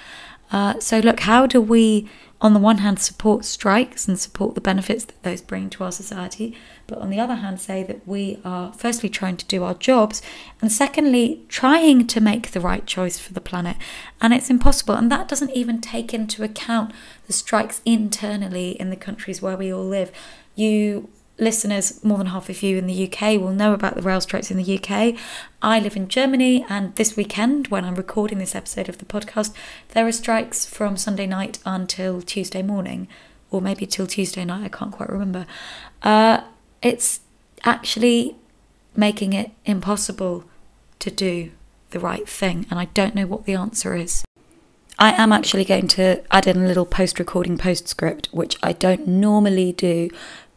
Uh, 0.51 0.79
so, 0.79 0.99
look, 0.99 1.21
how 1.21 1.47
do 1.47 1.59
we, 1.59 2.07
on 2.39 2.53
the 2.53 2.59
one 2.59 2.77
hand, 2.77 2.99
support 2.99 3.45
strikes 3.45 4.07
and 4.07 4.19
support 4.19 4.53
the 4.53 4.61
benefits 4.61 5.03
that 5.05 5.23
those 5.23 5.41
bring 5.41 5.69
to 5.71 5.83
our 5.83 5.91
society, 5.91 6.55
but 6.85 6.99
on 6.99 7.09
the 7.09 7.19
other 7.19 7.35
hand, 7.35 7.59
say 7.59 7.81
that 7.83 8.07
we 8.07 8.39
are 8.45 8.71
firstly 8.73 9.09
trying 9.09 9.37
to 9.37 9.45
do 9.47 9.63
our 9.63 9.73
jobs, 9.73 10.21
and 10.61 10.71
secondly, 10.71 11.43
trying 11.49 12.05
to 12.07 12.21
make 12.21 12.51
the 12.51 12.61
right 12.61 12.85
choice 12.85 13.17
for 13.17 13.33
the 13.33 13.41
planet? 13.41 13.75
And 14.21 14.33
it's 14.33 14.49
impossible. 14.51 14.95
And 14.95 15.11
that 15.11 15.27
doesn't 15.27 15.51
even 15.51 15.81
take 15.81 16.13
into 16.13 16.43
account 16.43 16.93
the 17.25 17.33
strikes 17.33 17.81
internally 17.85 18.71
in 18.79 18.91
the 18.91 18.95
countries 18.95 19.41
where 19.41 19.57
we 19.57 19.73
all 19.73 19.85
live. 19.85 20.11
You 20.55 21.09
listeners, 21.37 22.03
more 22.03 22.17
than 22.17 22.27
half 22.27 22.49
of 22.49 22.63
you 22.63 22.77
in 22.77 22.87
the 22.87 23.11
UK, 23.11 23.39
will 23.39 23.51
know 23.51 23.73
about 23.73 23.95
the 23.95 24.01
rail 24.01 24.21
strikes 24.21 24.51
in 24.51 24.57
the 24.57 24.79
UK. 24.79 25.15
I 25.61 25.79
live 25.79 25.95
in 25.95 26.07
Germany, 26.07 26.65
and 26.69 26.95
this 26.95 27.15
weekend, 27.15 27.67
when 27.67 27.83
I'm 27.83 27.95
recording 27.95 28.37
this 28.37 28.55
episode 28.55 28.87
of 28.89 28.99
the 28.99 29.05
podcast, 29.05 29.53
there 29.89 30.07
are 30.07 30.11
strikes 30.11 30.65
from 30.65 30.97
Sunday 30.97 31.27
night 31.27 31.59
until 31.65 32.21
Tuesday 32.21 32.61
morning, 32.61 33.07
or 33.51 33.61
maybe 33.61 33.85
till 33.85 34.07
Tuesday 34.07 34.45
night, 34.45 34.63
I 34.63 34.69
can't 34.69 34.91
quite 34.91 35.09
remember. 35.09 35.45
Uh, 36.03 36.41
it's 36.81 37.19
actually 37.63 38.35
making 38.95 39.33
it 39.33 39.51
impossible 39.65 40.45
to 40.99 41.11
do 41.11 41.51
the 41.91 41.99
right 41.99 42.27
thing, 42.27 42.65
and 42.69 42.79
I 42.79 42.85
don't 42.85 43.15
know 43.15 43.27
what 43.27 43.45
the 43.45 43.55
answer 43.55 43.95
is. 43.95 44.23
I 44.97 45.11
am 45.21 45.33
actually 45.33 45.65
going 45.65 45.89
to 45.89 46.23
add 46.31 46.47
in 46.47 46.63
a 46.63 46.67
little 46.67 46.85
post 46.85 47.19
recording 47.19 47.57
postscript, 47.57 48.29
which 48.31 48.55
I 48.63 48.71
don't 48.71 49.05
normally 49.05 49.73
do, 49.73 50.09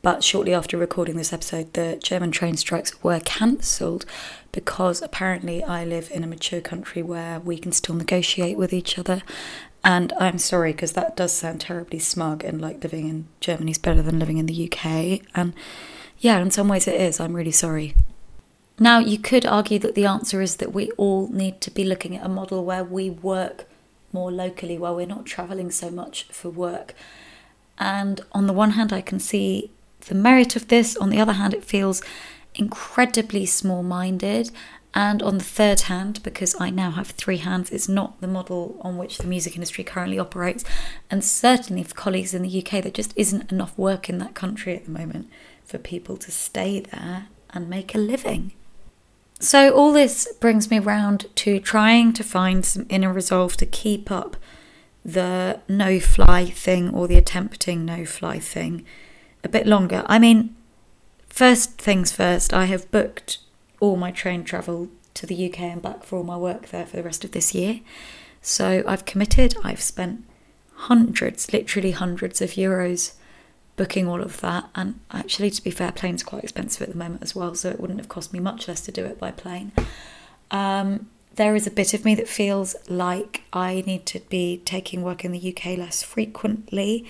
but 0.03 0.23
shortly 0.23 0.55
after 0.55 0.77
recording 0.77 1.17
this 1.17 1.33
episode, 1.33 1.73
the 1.75 1.99
German 2.03 2.31
train 2.31 2.57
strikes 2.57 3.03
were 3.03 3.21
cancelled 3.21 4.05
because 4.53 5.03
apparently 5.03 5.63
I 5.63 5.85
live 5.85 6.11
in 6.13 6.23
a 6.23 6.29
mature 6.29 6.61
country 6.61 7.03
where 7.03 7.41
we 7.41 7.59
can 7.59 7.73
still 7.73 7.95
negotiate 7.95 8.57
with 8.57 8.73
each 8.73 8.99
other. 8.99 9.23
And 9.85 10.13
I'm 10.19 10.39
sorry 10.39 10.73
because 10.73 10.93
that 10.93 11.17
does 11.17 11.33
sound 11.33 11.61
terribly 11.61 11.99
smug 11.99 12.45
and 12.45 12.61
like 12.61 12.83
living 12.83 13.09
in 13.09 13.27
Germany 13.41 13.73
is 13.73 13.79
better 13.79 14.03
than 14.03 14.19
living 14.19 14.39
in 14.39 14.47
the 14.47 14.71
UK. 14.71 15.21
And 15.35 15.53
yeah, 16.19 16.39
in 16.39 16.51
some 16.51 16.69
ways 16.69 16.87
it 16.87 17.01
is. 17.01 17.21
I'm 17.21 17.35
really 17.35 17.53
sorry. 17.53 17.95
Now, 18.81 19.01
you 19.01 19.19
could 19.19 19.45
argue 19.45 19.81
that 19.81 19.97
the 19.97 20.07
answer 20.07 20.41
is 20.41 20.57
that 20.57 20.73
we 20.73 20.91
all 20.93 21.29
need 21.29 21.61
to 21.63 21.71
be 21.71 21.83
looking 21.83 22.17
at 22.17 22.25
a 22.25 22.29
model 22.29 22.65
where 22.65 22.85
we 22.85 23.11
work 23.11 23.65
more 24.13 24.31
locally, 24.31 24.79
where 24.79 24.93
we're 24.93 25.07
not 25.07 25.27
travelling 25.27 25.73
so 25.73 25.91
much 25.91 26.25
for 26.25 26.49
work. 26.49 26.95
And 27.79 28.21
on 28.33 28.47
the 28.47 28.53
one 28.53 28.73
hand, 28.73 28.93
I 28.93 29.01
can 29.01 29.19
see 29.19 29.73
the 30.09 30.15
merit 30.15 30.57
of 30.57 30.69
this. 30.69 30.97
On 30.97 31.11
the 31.11 31.21
other 31.21 31.35
hand, 31.35 31.55
it 31.55 31.65
feels 31.65 32.03
incredibly 32.55 33.47
small 33.47 33.83
minded. 33.83 34.51
And 34.95 35.23
on 35.23 35.39
the 35.39 35.45
third 35.45 35.83
hand, 35.83 36.23
because 36.23 36.57
I 36.59 36.71
now 36.71 36.91
have 36.91 37.09
three 37.09 37.37
hands, 37.37 37.71
it's 37.71 37.89
not 37.89 38.21
the 38.21 38.27
model 38.27 38.79
on 38.81 38.97
which 38.97 39.19
the 39.19 39.27
music 39.27 39.55
industry 39.55 39.85
currently 39.85 40.19
operates. 40.19 40.65
And 41.11 41.23
certainly 41.23 41.85
for 41.85 41.95
colleagues 41.95 42.35
in 42.35 42.43
the 42.43 42.59
UK, 42.59 42.83
there 42.83 42.91
just 42.91 43.13
isn't 43.15 43.53
enough 43.53 43.77
work 43.79 44.09
in 44.09 44.19
that 44.19 44.35
country 44.35 44.75
at 44.75 44.87
the 44.87 44.91
moment 44.91 45.31
for 45.65 45.79
people 45.79 46.17
to 46.17 46.31
stay 46.31 46.81
there 46.81 47.27
and 47.51 47.69
make 47.69 47.95
a 47.95 47.99
living. 47.99 48.53
So, 49.41 49.71
all 49.71 49.93
this 49.93 50.27
brings 50.41 50.69
me 50.69 50.81
round 50.81 51.27
to 51.37 51.61
trying 51.61 52.13
to 52.15 52.25
find 52.25 52.65
some 52.65 52.87
inner 52.89 53.13
resolve 53.13 53.57
to 53.59 53.67
keep 53.67 54.11
up 54.11 54.37
the 55.05 55.61
no 55.69 56.01
fly 56.01 56.47
thing 56.47 56.91
or 56.91 57.07
the 57.07 57.17
attempting 57.17 57.85
no 57.85 58.05
fly 58.05 58.41
thing 58.41 58.85
a 59.45 59.49
bit 59.49 59.67
longer. 59.67 60.05
I 60.07 60.19
mean, 60.19 60.55
first 61.29 61.79
things 61.79 62.13
first, 62.13 62.53
I 62.53 62.67
have 62.67 62.91
booked 62.91 63.39
all 63.81 63.97
my 63.97 64.11
train 64.11 64.45
travel 64.45 64.89
to 65.15 65.27
the 65.27 65.51
UK 65.51 65.61
and 65.61 65.83
back 65.83 66.05
for 66.05 66.17
all 66.17 66.25
my 66.25 66.37
work 66.37 66.69
there 66.69 66.87
for 66.87 66.97
the 66.97 67.03
rest 67.03 67.25
of 67.25 67.33
this 67.33 67.55
year. 67.55 67.81
So 68.43 68.83
I've 68.87 69.05
committed, 69.05 69.57
I've 69.63 69.81
spent 69.81 70.25
hundreds, 70.75 71.53
literally 71.53 71.91
hundreds 71.91 72.41
of 72.41 72.51
euros 72.51 73.15
booking 73.77 74.07
all 74.09 74.21
of 74.21 74.41
that. 74.41 74.69
And 74.75 75.01
actually, 75.11 75.51
to 75.51 75.63
be 75.63 75.71
fair, 75.71 75.93
plane's 75.93 76.23
quite 76.23 76.45
expensive 76.45 76.83
at 76.83 76.91
the 76.91 76.99
moment 76.99 77.23
as 77.23 77.35
well, 77.35 77.55
so 77.55 77.71
it 77.71 77.81
wouldn't 77.81 77.99
have 77.99 78.09
cost 78.09 78.33
me 78.33 78.41
much 78.41 78.69
less 78.69 78.81
to 78.83 78.93
do 78.93 79.05
it 79.05 79.19
by 79.19 79.31
plane. 79.31 79.73
Um, 80.51 81.09
there 81.37 81.55
is 81.55 81.67
a 81.67 81.71
bit 81.71 81.95
of 81.95 82.05
me 82.05 82.15
that 82.17 82.29
feels 82.29 82.75
like 82.89 83.45
I 83.53 83.83
need 83.87 84.07
to 84.07 84.21
be 84.29 84.61
taking 84.65 85.03
work 85.03 85.25
in 85.25 85.33
the 85.33 85.55
UK 85.55 85.79
less 85.79 86.03
frequently. 86.03 87.07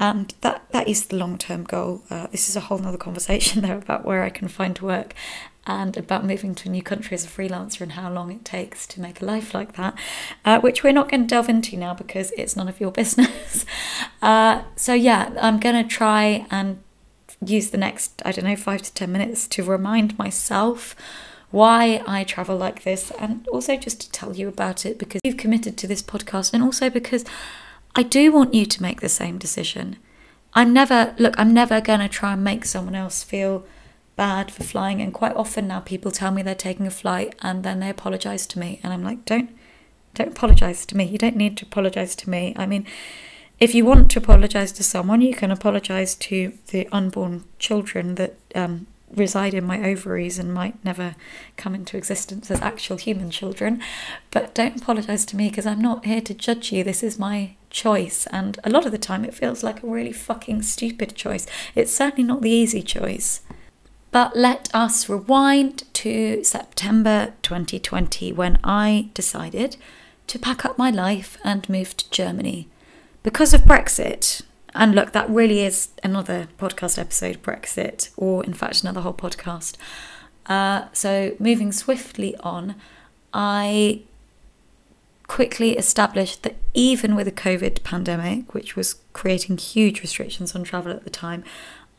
And 0.00 0.34
that, 0.40 0.64
that 0.72 0.88
is 0.88 1.06
the 1.06 1.16
long 1.16 1.36
term 1.36 1.64
goal. 1.64 2.02
Uh, 2.10 2.26
this 2.28 2.48
is 2.48 2.56
a 2.56 2.60
whole 2.60 2.84
other 2.84 2.98
conversation 2.98 3.62
there 3.62 3.76
about 3.76 4.04
where 4.04 4.22
I 4.22 4.30
can 4.30 4.48
find 4.48 4.76
work 4.80 5.14
and 5.66 5.96
about 5.96 6.24
moving 6.24 6.54
to 6.54 6.68
a 6.68 6.72
new 6.72 6.82
country 6.82 7.14
as 7.14 7.24
a 7.24 7.28
freelancer 7.28 7.82
and 7.82 7.92
how 7.92 8.10
long 8.10 8.32
it 8.32 8.44
takes 8.44 8.86
to 8.86 9.00
make 9.00 9.20
a 9.20 9.26
life 9.26 9.52
like 9.52 9.74
that, 9.74 9.94
uh, 10.44 10.58
which 10.60 10.82
we're 10.82 10.92
not 10.92 11.10
going 11.10 11.20
to 11.20 11.26
delve 11.26 11.50
into 11.50 11.76
now 11.76 11.92
because 11.92 12.32
it's 12.32 12.56
none 12.56 12.66
of 12.66 12.80
your 12.80 12.90
business. 13.02 13.66
uh, 14.22 14.62
so, 14.74 14.94
yeah, 14.94 15.32
I'm 15.40 15.60
going 15.60 15.80
to 15.80 15.88
try 15.88 16.46
and 16.50 16.82
use 17.44 17.70
the 17.70 17.78
next, 17.78 18.22
I 18.24 18.32
don't 18.32 18.46
know, 18.46 18.56
five 18.56 18.82
to 18.82 18.94
10 18.94 19.12
minutes 19.12 19.46
to 19.48 19.62
remind 19.62 20.18
myself 20.18 20.96
why 21.50 22.02
I 22.06 22.24
travel 22.24 22.56
like 22.56 22.84
this 22.84 23.10
and 23.12 23.46
also 23.48 23.76
just 23.76 24.00
to 24.00 24.10
tell 24.10 24.34
you 24.34 24.48
about 24.48 24.86
it 24.86 24.98
because 24.98 25.20
you've 25.24 25.36
committed 25.36 25.76
to 25.78 25.86
this 25.86 26.02
podcast 26.02 26.54
and 26.54 26.62
also 26.62 26.88
because 26.88 27.24
I 27.94 28.02
do 28.02 28.32
want 28.32 28.54
you 28.54 28.66
to 28.66 28.82
make 28.82 29.00
the 29.00 29.08
same 29.08 29.38
decision. 29.38 29.96
I'm 30.54 30.72
never, 30.72 31.14
look, 31.18 31.34
I'm 31.38 31.54
never 31.54 31.80
going 31.80 32.00
to 32.00 32.08
try 32.08 32.32
and 32.32 32.44
make 32.44 32.64
someone 32.64 32.94
else 32.94 33.22
feel 33.22 33.64
bad 34.16 34.50
for 34.50 34.64
flying. 34.64 35.00
And 35.00 35.14
quite 35.14 35.36
often 35.36 35.68
now 35.68 35.80
people 35.80 36.10
tell 36.10 36.30
me 36.30 36.42
they're 36.42 36.54
taking 36.54 36.86
a 36.86 36.90
flight 36.90 37.34
and 37.40 37.62
then 37.62 37.80
they 37.80 37.90
apologize 37.90 38.46
to 38.48 38.58
me. 38.58 38.80
And 38.82 38.92
I'm 38.92 39.04
like, 39.04 39.24
don't, 39.24 39.50
don't 40.14 40.28
apologize 40.28 40.84
to 40.86 40.96
me. 40.96 41.04
You 41.04 41.18
don't 41.18 41.36
need 41.36 41.56
to 41.58 41.66
apologize 41.66 42.14
to 42.16 42.30
me. 42.30 42.54
I 42.56 42.66
mean, 42.66 42.86
if 43.58 43.74
you 43.74 43.84
want 43.84 44.10
to 44.12 44.18
apologize 44.18 44.72
to 44.72 44.82
someone, 44.82 45.20
you 45.20 45.34
can 45.34 45.50
apologize 45.50 46.14
to 46.16 46.52
the 46.68 46.88
unborn 46.90 47.44
children 47.58 48.14
that 48.16 48.36
um, 48.54 48.86
reside 49.14 49.54
in 49.54 49.64
my 49.64 49.82
ovaries 49.88 50.38
and 50.38 50.54
might 50.54 50.82
never 50.84 51.14
come 51.56 51.74
into 51.74 51.96
existence 51.96 52.50
as 52.50 52.60
actual 52.60 52.96
human 52.96 53.30
children. 53.30 53.82
But 54.30 54.54
don't 54.54 54.80
apologize 54.80 55.24
to 55.26 55.36
me 55.36 55.50
because 55.50 55.66
I'm 55.66 55.80
not 55.80 56.04
here 56.04 56.20
to 56.22 56.34
judge 56.34 56.72
you. 56.72 56.82
This 56.84 57.02
is 57.02 57.18
my 57.18 57.54
choice. 57.70 58.26
And 58.26 58.58
a 58.64 58.70
lot 58.70 58.86
of 58.86 58.92
the 58.92 58.98
time, 58.98 59.24
it 59.24 59.34
feels 59.34 59.62
like 59.62 59.82
a 59.82 59.86
really 59.86 60.12
fucking 60.12 60.62
stupid 60.62 61.14
choice. 61.14 61.46
It's 61.74 61.94
certainly 61.94 62.24
not 62.24 62.42
the 62.42 62.50
easy 62.50 62.82
choice. 62.82 63.40
But 64.10 64.36
let 64.36 64.68
us 64.74 65.08
rewind 65.08 65.84
to 65.94 66.42
September 66.42 67.34
2020 67.42 68.32
when 68.32 68.58
I 68.64 69.10
decided 69.14 69.76
to 70.26 70.38
pack 70.38 70.64
up 70.64 70.76
my 70.76 70.90
life 70.90 71.38
and 71.44 71.68
move 71.68 71.96
to 71.96 72.10
Germany. 72.10 72.68
Because 73.22 73.54
of 73.54 73.62
Brexit, 73.62 74.42
and 74.74 74.94
look, 74.94 75.12
that 75.12 75.28
really 75.28 75.60
is 75.60 75.88
another 76.02 76.48
podcast 76.58 76.98
episode, 76.98 77.42
Brexit, 77.42 78.10
or 78.16 78.44
in 78.44 78.54
fact, 78.54 78.82
another 78.82 79.00
whole 79.00 79.14
podcast. 79.14 79.76
Uh, 80.46 80.86
so, 80.92 81.34
moving 81.38 81.70
swiftly 81.70 82.36
on, 82.38 82.74
I 83.32 84.02
quickly 85.30 85.78
established 85.78 86.42
that 86.42 86.56
even 86.74 87.14
with 87.14 87.24
the 87.24 87.30
COVID 87.30 87.84
pandemic, 87.84 88.52
which 88.52 88.74
was 88.74 88.96
creating 89.12 89.56
huge 89.58 90.00
restrictions 90.00 90.56
on 90.56 90.64
travel 90.64 90.90
at 90.90 91.04
the 91.04 91.08
time, 91.08 91.44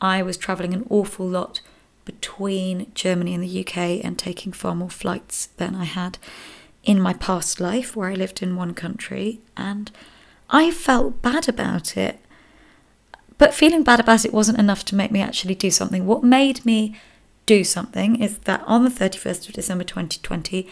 I 0.02 0.22
was 0.22 0.36
traveling 0.36 0.74
an 0.74 0.86
awful 0.90 1.26
lot 1.26 1.62
between 2.04 2.92
Germany 2.94 3.32
and 3.32 3.42
the 3.42 3.60
UK 3.60 4.04
and 4.04 4.18
taking 4.18 4.52
far 4.52 4.74
more 4.74 4.90
flights 4.90 5.46
than 5.56 5.74
I 5.74 5.84
had 5.84 6.18
in 6.84 7.00
my 7.00 7.14
past 7.14 7.58
life, 7.58 7.96
where 7.96 8.10
I 8.10 8.14
lived 8.16 8.42
in 8.42 8.54
one 8.54 8.74
country. 8.74 9.40
And 9.56 9.90
I 10.50 10.70
felt 10.70 11.22
bad 11.22 11.48
about 11.48 11.96
it. 11.96 12.18
But 13.38 13.54
feeling 13.54 13.82
bad 13.82 13.98
about 13.98 14.26
it 14.26 14.34
wasn't 14.34 14.58
enough 14.58 14.84
to 14.84 14.94
make 14.94 15.10
me 15.10 15.22
actually 15.22 15.54
do 15.54 15.70
something. 15.70 16.04
What 16.04 16.22
made 16.22 16.66
me 16.66 17.00
do 17.46 17.64
something 17.64 18.20
is 18.20 18.40
that 18.40 18.62
on 18.66 18.84
the 18.84 18.90
31st 18.90 19.48
of 19.48 19.54
December 19.54 19.84
2020, 19.84 20.68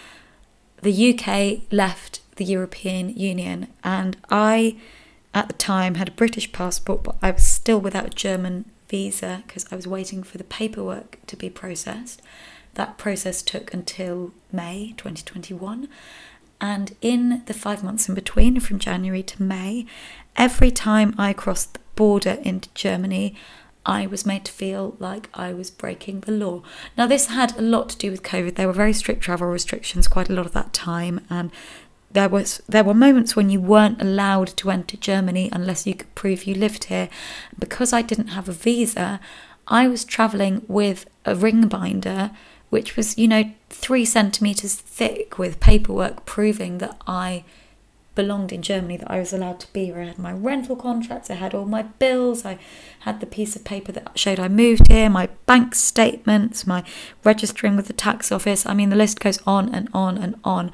the 0.83 1.15
UK 1.15 1.73
left 1.73 2.21
the 2.41 2.45
European 2.47 3.11
Union, 3.11 3.69
and 3.85 4.17
I, 4.31 4.79
at 5.35 5.49
the 5.49 5.55
time, 5.55 5.97
had 5.97 6.09
a 6.09 6.13
British 6.13 6.51
passport, 6.53 7.03
but 7.03 7.17
I 7.21 7.31
was 7.33 7.43
still 7.43 7.79
without 7.79 8.07
a 8.07 8.11
German 8.11 8.65
visa 8.89 9.43
because 9.47 9.67
I 9.71 9.77
was 9.77 9.87
waiting 9.87 10.23
for 10.23 10.39
the 10.39 10.45
paperwork 10.45 11.19
to 11.27 11.37
be 11.37 11.51
processed. 11.51 12.23
That 12.75 12.97
process 12.97 13.43
took 13.43 13.75
until 13.75 14.33
May 14.51 14.95
2021. 14.97 15.87
And 16.63 16.97
in 17.03 17.43
the 17.45 17.53
five 17.53 17.85
months 17.85 18.09
in 18.09 18.15
between, 18.15 18.59
from 18.61 18.79
January 18.79 19.23
to 19.25 19.43
May, 19.43 19.85
every 20.35 20.71
time 20.71 21.15
I 21.19 21.35
crossed 21.35 21.75
the 21.75 21.81
border 21.95 22.39
into 22.43 22.71
Germany, 22.73 23.37
I 23.85 24.07
was 24.07 24.25
made 24.25 24.47
to 24.47 24.53
feel 24.53 24.97
like 24.99 25.29
I 25.35 25.53
was 25.53 25.71
breaking 25.71 26.21
the 26.21 26.33
law. 26.33 26.63
Now, 26.97 27.07
this 27.07 27.27
had 27.27 27.59
a 27.59 27.63
lot 27.63 27.91
to 27.91 27.99
do 27.99 28.11
with 28.11 28.23
COVID. 28.23 28.55
There 28.55 28.67
were 28.67 28.73
very 28.73 28.95
strict 28.95 29.21
travel 29.21 29.49
restrictions 29.49 30.09
quite 30.09 30.31
a 30.31 30.33
lot 30.33 30.47
of 30.47 30.53
that 30.53 30.73
time, 30.73 31.27
and 31.29 31.51
there 32.13 32.29
was 32.29 32.63
there 32.69 32.85
were 32.85 32.95
moments 32.95 33.37
when 33.37 33.51
you 33.51 33.61
weren't 33.61 34.03
allowed 34.03 34.49
to 34.57 34.71
enter 34.71 34.97
Germany 34.97 35.49
unless 35.53 35.87
you 35.87 35.95
could 35.95 36.15
prove 36.15 36.45
you 36.45 36.55
lived 36.55 36.85
here. 36.85 37.09
Because 37.59 37.93
I 37.93 38.03
didn't 38.03 38.29
have 38.29 38.49
a 38.49 38.53
visa, 38.53 39.21
I 39.69 39.87
was 39.89 40.05
traveling 40.05 40.63
with 40.67 41.07
a 41.25 41.35
ring 41.35 41.69
binder 41.69 42.33
which 42.71 42.97
was, 42.97 43.19
you 43.19 43.29
know, 43.29 43.53
three 43.69 44.05
centimeters 44.05 44.75
thick 44.77 45.39
with 45.39 45.61
paperwork 45.61 46.25
proving 46.25 46.79
that 46.79 46.97
I 47.07 47.45
belonged 48.15 48.53
in 48.53 48.63
Germany, 48.63 48.97
that 48.97 49.11
I 49.11 49.19
was 49.19 49.33
allowed 49.33 49.61
to 49.61 49.73
be 49.73 49.87
here. 49.87 50.01
I 50.01 50.07
had 50.07 50.19
my 50.19 50.33
rental 50.33 50.77
contracts, 50.77 51.31
I 51.31 51.35
had 51.35 51.55
all 51.55 51.67
my 51.67 51.83
bills, 51.83 52.45
I 52.45 52.59
had 53.01 53.21
the 53.21 53.27
piece 53.27 53.57
of 53.57 53.65
paper 53.65 53.93
that 53.93 54.19
showed 54.19 54.39
I 54.39 54.49
moved 54.49 54.91
here, 54.91 55.11
my 55.11 55.27
bank 55.47 55.75
statements, 55.75 56.67
my 56.67 56.85
registering 57.25 57.77
with 57.77 57.87
the 57.87 57.93
tax 57.93 58.31
office. 58.31 58.67
I 58.67 58.75
mean, 58.75 58.91
the 58.91 58.97
list 58.97 59.21
goes 59.21 59.41
on 59.47 59.75
and 59.75 59.89
on 59.93 60.17
and 60.17 60.37
on. 60.45 60.71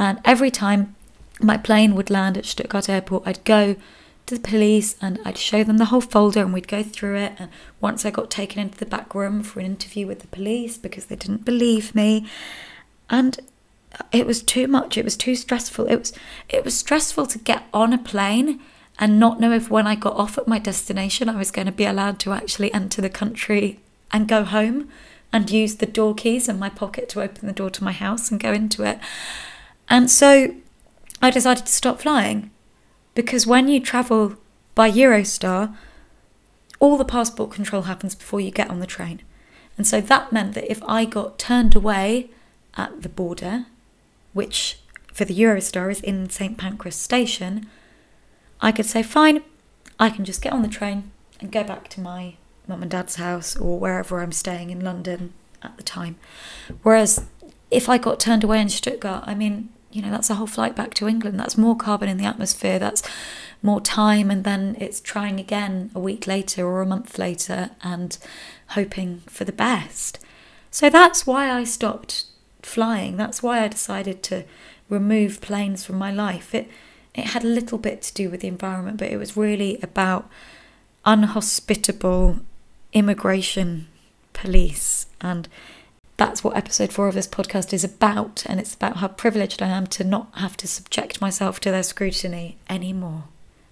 And 0.00 0.18
every 0.24 0.50
time 0.50 0.96
my 1.42 1.58
plane 1.58 1.94
would 1.94 2.08
land 2.08 2.38
at 2.38 2.46
Stuttgart 2.46 2.88
Airport, 2.88 3.22
I'd 3.26 3.44
go 3.44 3.76
to 4.24 4.34
the 4.34 4.40
police 4.40 4.96
and 5.02 5.18
I'd 5.26 5.36
show 5.36 5.62
them 5.62 5.76
the 5.76 5.84
whole 5.86 6.00
folder 6.00 6.40
and 6.40 6.54
we'd 6.54 6.66
go 6.66 6.82
through 6.82 7.16
it. 7.16 7.34
And 7.38 7.50
once 7.82 8.06
I 8.06 8.10
got 8.10 8.30
taken 8.30 8.60
into 8.62 8.78
the 8.78 8.86
back 8.86 9.14
room 9.14 9.42
for 9.42 9.60
an 9.60 9.66
interview 9.66 10.06
with 10.06 10.20
the 10.20 10.26
police 10.28 10.78
because 10.78 11.04
they 11.04 11.16
didn't 11.16 11.44
believe 11.44 11.94
me. 11.94 12.26
And 13.10 13.40
it 14.10 14.26
was 14.26 14.42
too 14.42 14.66
much. 14.66 14.96
It 14.96 15.04
was 15.04 15.18
too 15.18 15.36
stressful. 15.36 15.86
It 15.86 15.96
was 15.96 16.12
it 16.48 16.64
was 16.64 16.78
stressful 16.78 17.26
to 17.26 17.38
get 17.38 17.64
on 17.74 17.92
a 17.92 17.98
plane 17.98 18.58
and 18.98 19.20
not 19.20 19.38
know 19.38 19.52
if 19.52 19.68
when 19.68 19.86
I 19.86 19.96
got 19.96 20.16
off 20.16 20.38
at 20.38 20.48
my 20.48 20.58
destination 20.58 21.28
I 21.28 21.36
was 21.36 21.50
going 21.50 21.66
to 21.66 21.72
be 21.72 21.84
allowed 21.84 22.18
to 22.20 22.32
actually 22.32 22.72
enter 22.72 23.02
the 23.02 23.10
country 23.10 23.80
and 24.10 24.26
go 24.26 24.44
home 24.44 24.88
and 25.30 25.50
use 25.50 25.76
the 25.76 25.86
door 25.86 26.14
keys 26.14 26.48
in 26.48 26.58
my 26.58 26.70
pocket 26.70 27.10
to 27.10 27.20
open 27.20 27.46
the 27.46 27.52
door 27.52 27.68
to 27.68 27.84
my 27.84 27.92
house 27.92 28.30
and 28.30 28.40
go 28.40 28.52
into 28.52 28.82
it. 28.82 28.98
And 29.90 30.08
so 30.10 30.54
I 31.20 31.30
decided 31.30 31.66
to 31.66 31.72
stop 31.72 32.00
flying 32.00 32.50
because 33.14 33.46
when 33.46 33.68
you 33.68 33.80
travel 33.80 34.36
by 34.76 34.90
Eurostar, 34.90 35.76
all 36.78 36.96
the 36.96 37.04
passport 37.04 37.50
control 37.50 37.82
happens 37.82 38.14
before 38.14 38.40
you 38.40 38.52
get 38.52 38.70
on 38.70 38.78
the 38.78 38.86
train. 38.86 39.20
And 39.76 39.86
so 39.86 40.00
that 40.00 40.32
meant 40.32 40.54
that 40.54 40.70
if 40.70 40.82
I 40.84 41.04
got 41.04 41.38
turned 41.38 41.74
away 41.74 42.30
at 42.76 43.02
the 43.02 43.08
border, 43.08 43.66
which 44.32 44.78
for 45.12 45.24
the 45.24 45.38
Eurostar 45.38 45.90
is 45.90 46.00
in 46.00 46.30
St 46.30 46.56
Pancras 46.56 46.96
station, 46.96 47.66
I 48.60 48.72
could 48.72 48.86
say, 48.86 49.02
fine, 49.02 49.42
I 49.98 50.08
can 50.08 50.24
just 50.24 50.40
get 50.40 50.52
on 50.52 50.62
the 50.62 50.68
train 50.68 51.10
and 51.40 51.50
go 51.50 51.64
back 51.64 51.88
to 51.88 52.00
my 52.00 52.34
mum 52.68 52.82
and 52.82 52.90
dad's 52.90 53.16
house 53.16 53.56
or 53.56 53.78
wherever 53.78 54.20
I'm 54.20 54.32
staying 54.32 54.70
in 54.70 54.84
London 54.84 55.32
at 55.62 55.76
the 55.76 55.82
time. 55.82 56.16
Whereas 56.82 57.26
if 57.70 57.88
I 57.88 57.98
got 57.98 58.20
turned 58.20 58.44
away 58.44 58.60
in 58.60 58.68
Stuttgart, 58.68 59.24
I 59.26 59.34
mean, 59.34 59.70
you 59.90 60.02
know, 60.02 60.10
that's 60.10 60.30
a 60.30 60.34
whole 60.34 60.46
flight 60.46 60.76
back 60.76 60.94
to 60.94 61.08
England. 61.08 61.38
That's 61.38 61.58
more 61.58 61.76
carbon 61.76 62.08
in 62.08 62.16
the 62.16 62.24
atmosphere. 62.24 62.78
That's 62.78 63.02
more 63.62 63.80
time. 63.80 64.30
And 64.30 64.44
then 64.44 64.76
it's 64.78 65.00
trying 65.00 65.40
again 65.40 65.90
a 65.94 66.00
week 66.00 66.26
later 66.26 66.66
or 66.66 66.80
a 66.80 66.86
month 66.86 67.18
later 67.18 67.70
and 67.82 68.16
hoping 68.68 69.22
for 69.26 69.44
the 69.44 69.52
best. 69.52 70.18
So 70.70 70.88
that's 70.88 71.26
why 71.26 71.50
I 71.50 71.64
stopped 71.64 72.26
flying. 72.62 73.16
That's 73.16 73.42
why 73.42 73.62
I 73.64 73.68
decided 73.68 74.22
to 74.24 74.44
remove 74.88 75.40
planes 75.40 75.84
from 75.84 75.96
my 75.96 76.12
life. 76.12 76.54
It 76.54 76.68
it 77.12 77.26
had 77.26 77.42
a 77.42 77.48
little 77.48 77.78
bit 77.78 78.02
to 78.02 78.14
do 78.14 78.30
with 78.30 78.40
the 78.40 78.48
environment, 78.48 78.98
but 78.98 79.10
it 79.10 79.16
was 79.16 79.36
really 79.36 79.78
about 79.82 80.30
unhospitable 81.04 82.38
immigration 82.92 83.88
police 84.32 85.06
and 85.20 85.48
that's 86.20 86.44
what 86.44 86.54
episode 86.54 86.92
four 86.92 87.08
of 87.08 87.14
this 87.14 87.26
podcast 87.26 87.72
is 87.72 87.82
about, 87.82 88.44
and 88.44 88.60
it's 88.60 88.74
about 88.74 88.98
how 88.98 89.08
privileged 89.08 89.62
I 89.62 89.68
am 89.68 89.86
to 89.86 90.04
not 90.04 90.28
have 90.34 90.54
to 90.58 90.68
subject 90.68 91.18
myself 91.22 91.60
to 91.60 91.70
their 91.70 91.82
scrutiny 91.82 92.58
anymore. 92.68 93.24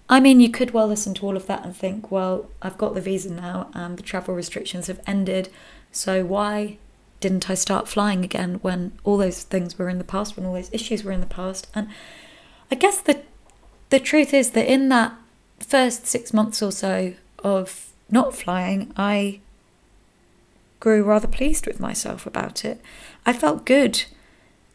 I 0.09 0.19
mean, 0.19 0.39
you 0.39 0.49
could 0.49 0.71
well 0.71 0.87
listen 0.87 1.13
to 1.13 1.27
all 1.27 1.37
of 1.37 1.45
that 1.45 1.63
and 1.63 1.75
think, 1.75 2.09
well, 2.09 2.49
I've 2.59 2.79
got 2.79 2.95
the 2.95 3.01
visa 3.01 3.31
now 3.31 3.69
and 3.75 3.97
the 3.97 4.01
travel 4.01 4.33
restrictions 4.33 4.87
have 4.87 4.99
ended, 5.05 5.49
so 5.91 6.25
why 6.25 6.79
didn't 7.19 7.51
I 7.51 7.53
start 7.53 7.87
flying 7.87 8.23
again 8.23 8.55
when 8.63 8.93
all 9.03 9.17
those 9.17 9.43
things 9.43 9.77
were 9.77 9.87
in 9.87 9.99
the 9.99 10.03
past, 10.03 10.35
when 10.35 10.47
all 10.47 10.53
those 10.53 10.73
issues 10.73 11.03
were 11.03 11.11
in 11.11 11.21
the 11.21 11.27
past? 11.27 11.67
And 11.75 11.87
I 12.71 12.75
guess 12.75 12.99
the 12.99 13.21
the 13.91 13.99
truth 13.99 14.33
is 14.33 14.51
that 14.51 14.65
in 14.65 14.89
that 14.89 15.13
first 15.59 16.07
six 16.07 16.33
months 16.33 16.63
or 16.63 16.71
so 16.71 17.13
of 17.43 17.91
not 18.09 18.35
flying, 18.35 18.91
I 18.97 19.41
grew 20.79 21.03
rather 21.03 21.27
pleased 21.27 21.67
with 21.67 21.79
myself 21.79 22.25
about 22.25 22.63
it. 22.63 22.81
I 23.25 23.33
felt 23.33 23.65
good 23.65 24.05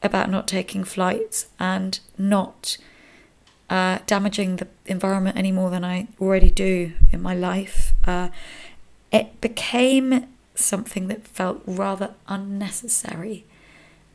about 0.03 0.31
not 0.31 0.47
taking 0.47 0.85
flights 0.85 1.47
and 1.59 1.99
not 2.19 2.77
uh, 3.71 3.99
damaging 4.07 4.57
the 4.57 4.69
environment 4.87 5.37
any 5.37 5.51
more 5.51 5.71
than 5.71 5.85
I 5.85 6.09
already 6.21 6.51
do 6.51 6.93
in 7.11 7.23
my 7.23 7.35
life. 7.35 7.93
Uh, 8.07 8.29
it 9.11 9.41
became 9.41 10.27
something 10.55 11.09
that 11.09 11.27
felt 11.27 11.63
rather 11.67 12.15
unnecessary. 12.29 13.45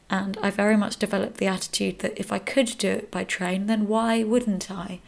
And 0.10 0.38
I 0.42 0.50
very 0.50 0.78
much 0.78 0.98
developed 0.98 1.38
the 1.38 1.48
attitude 1.48 2.00
that 2.00 2.18
if 2.20 2.32
I 2.32 2.40
could 2.40 2.76
do 2.78 2.90
it 2.90 3.12
by 3.12 3.24
train, 3.24 3.68
then 3.68 3.88
why 3.88 4.24
wouldn't 4.24 4.72
I? 4.72 5.00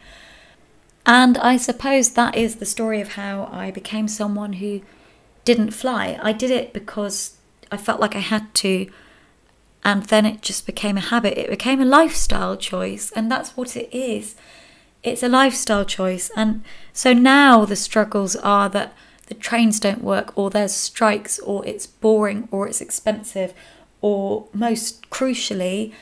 And 1.04 1.36
I 1.38 1.56
suppose 1.56 2.10
that 2.10 2.36
is 2.36 2.56
the 2.56 2.66
story 2.66 3.00
of 3.00 3.14
how 3.14 3.48
I 3.50 3.70
became 3.70 4.06
someone 4.06 4.54
who 4.54 4.82
didn't 5.44 5.72
fly. 5.72 6.18
I 6.22 6.32
did 6.32 6.50
it 6.50 6.72
because 6.72 7.36
I 7.70 7.76
felt 7.76 8.00
like 8.00 8.14
I 8.14 8.20
had 8.20 8.54
to, 8.56 8.90
and 9.84 10.04
then 10.04 10.26
it 10.26 10.42
just 10.42 10.66
became 10.66 10.96
a 10.96 11.00
habit. 11.00 11.38
It 11.38 11.50
became 11.50 11.80
a 11.80 11.86
lifestyle 11.86 12.56
choice, 12.56 13.10
and 13.12 13.30
that's 13.30 13.56
what 13.56 13.76
it 13.76 13.88
is. 13.92 14.36
It's 15.02 15.22
a 15.22 15.28
lifestyle 15.28 15.84
choice. 15.84 16.30
And 16.36 16.62
so 16.92 17.12
now 17.12 17.64
the 17.64 17.76
struggles 17.76 18.36
are 18.36 18.68
that 18.68 18.92
the 19.26 19.34
trains 19.34 19.80
don't 19.80 20.04
work, 20.04 20.32
or 20.36 20.50
there's 20.50 20.72
strikes, 20.72 21.38
or 21.40 21.66
it's 21.66 21.86
boring, 21.86 22.48
or 22.50 22.68
it's 22.68 22.80
expensive, 22.80 23.52
or 24.00 24.46
most 24.52 25.08
crucially, 25.10 25.92